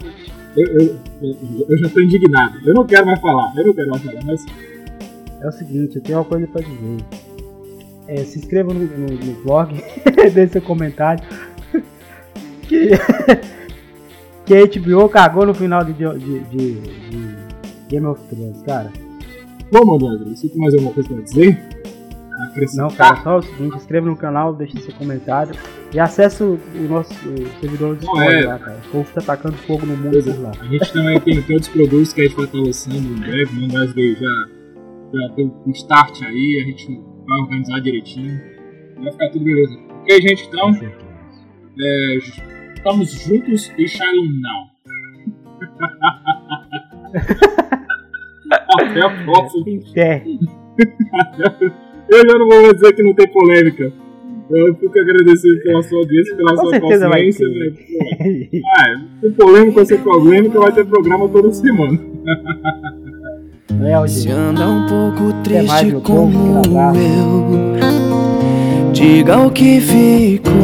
[0.56, 2.58] Eu, eu, eu, eu já tô indignado.
[2.64, 3.52] Eu não quero mais falar.
[3.56, 4.44] Eu não quero mais falar, mas.
[5.40, 7.04] É o seguinte, eu tenho uma coisa pra dizer.
[8.08, 9.74] É, se inscreva no, no, no blog,
[10.34, 11.22] dê seu comentário.
[12.62, 12.90] que,
[14.46, 17.36] que a HBO cagou no final de, de, de, de
[17.88, 18.90] Game of Thrones, cara.
[19.70, 21.58] Bom, mano, André, você tem mais alguma coisa pra dizer?
[22.74, 25.54] Não, cara, só o seguinte, inscreva no canal, deixe seu comentário
[25.92, 28.46] e acesse o, o nosso o servidor do Discord é.
[28.46, 28.80] lá, cara.
[28.86, 30.52] O povo tá atacando fogo no mundo por lá.
[30.60, 33.66] A gente também tem todos os produtos que a gente vai estar lançando em breve,
[33.66, 34.48] o Wesley já,
[35.14, 38.40] já deu um start aí, a gente vai organizar direitinho.
[39.02, 39.76] Vai ficar tudo beleza.
[40.00, 40.46] Ok, gente?
[40.46, 40.70] Então,
[41.80, 42.18] é,
[42.74, 44.68] estamos juntos e Shiloh Now.
[48.80, 49.70] Até a próxima.
[49.70, 50.38] Enterre.
[52.08, 53.92] Eu já não vou dizer que não tem polêmica.
[54.50, 57.22] Eu fico agradecido pela sua audiência, pela Com sua vai.
[57.22, 57.72] Né?
[58.76, 61.98] Ah, se polêmica ou sem polêmica, vai ter programa toda semana.
[63.78, 66.62] Não é, Se anda um pouco triste povo, como
[66.96, 67.76] eu,
[68.92, 70.58] diga o que ficou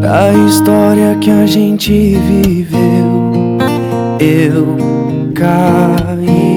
[0.00, 2.78] da história que a gente viveu.
[4.18, 4.66] Eu
[5.34, 6.47] caí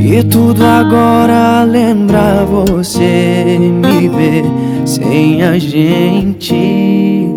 [0.00, 4.44] e tudo agora lembra você me ver
[4.86, 7.28] sem a gente.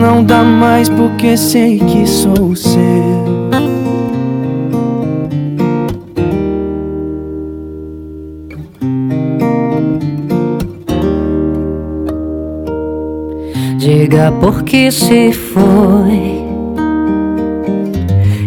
[0.00, 2.78] Não dá mais porque sei que sou seu.
[13.78, 16.37] Diga por que se foi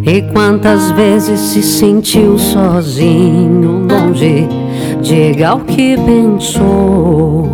[0.04, 4.48] E quantas vezes se sentiu sozinho, longe
[5.02, 7.50] Diga o que pensou.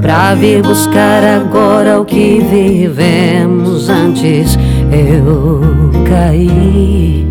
[0.00, 4.56] Pra vir buscar agora o que vivemos antes
[4.92, 5.60] Eu
[6.08, 7.26] caí.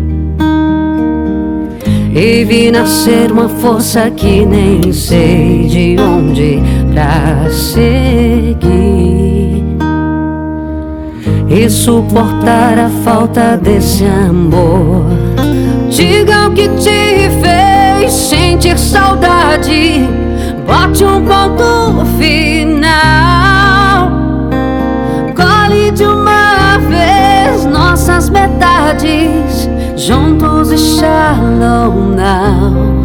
[2.14, 6.60] E vi nascer uma força que nem sei de onde
[6.92, 9.27] pra seguir
[11.58, 15.02] E suportar a falta desse amor.
[15.90, 20.08] Diga o que te fez sentir saudade.
[20.64, 22.92] Bote um ponto final.
[25.34, 29.68] Colhe de uma vez nossas metades.
[29.96, 32.97] Juntos e shallow now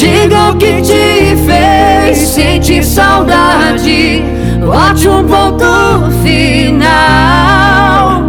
[0.00, 4.24] Diga o que te fez sentir saudade.
[4.64, 8.22] Bote um ponto final.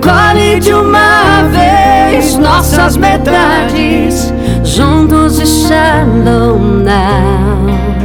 [0.00, 4.32] Colhe de uma vez nossas metades
[4.62, 8.01] Juntos e shallow now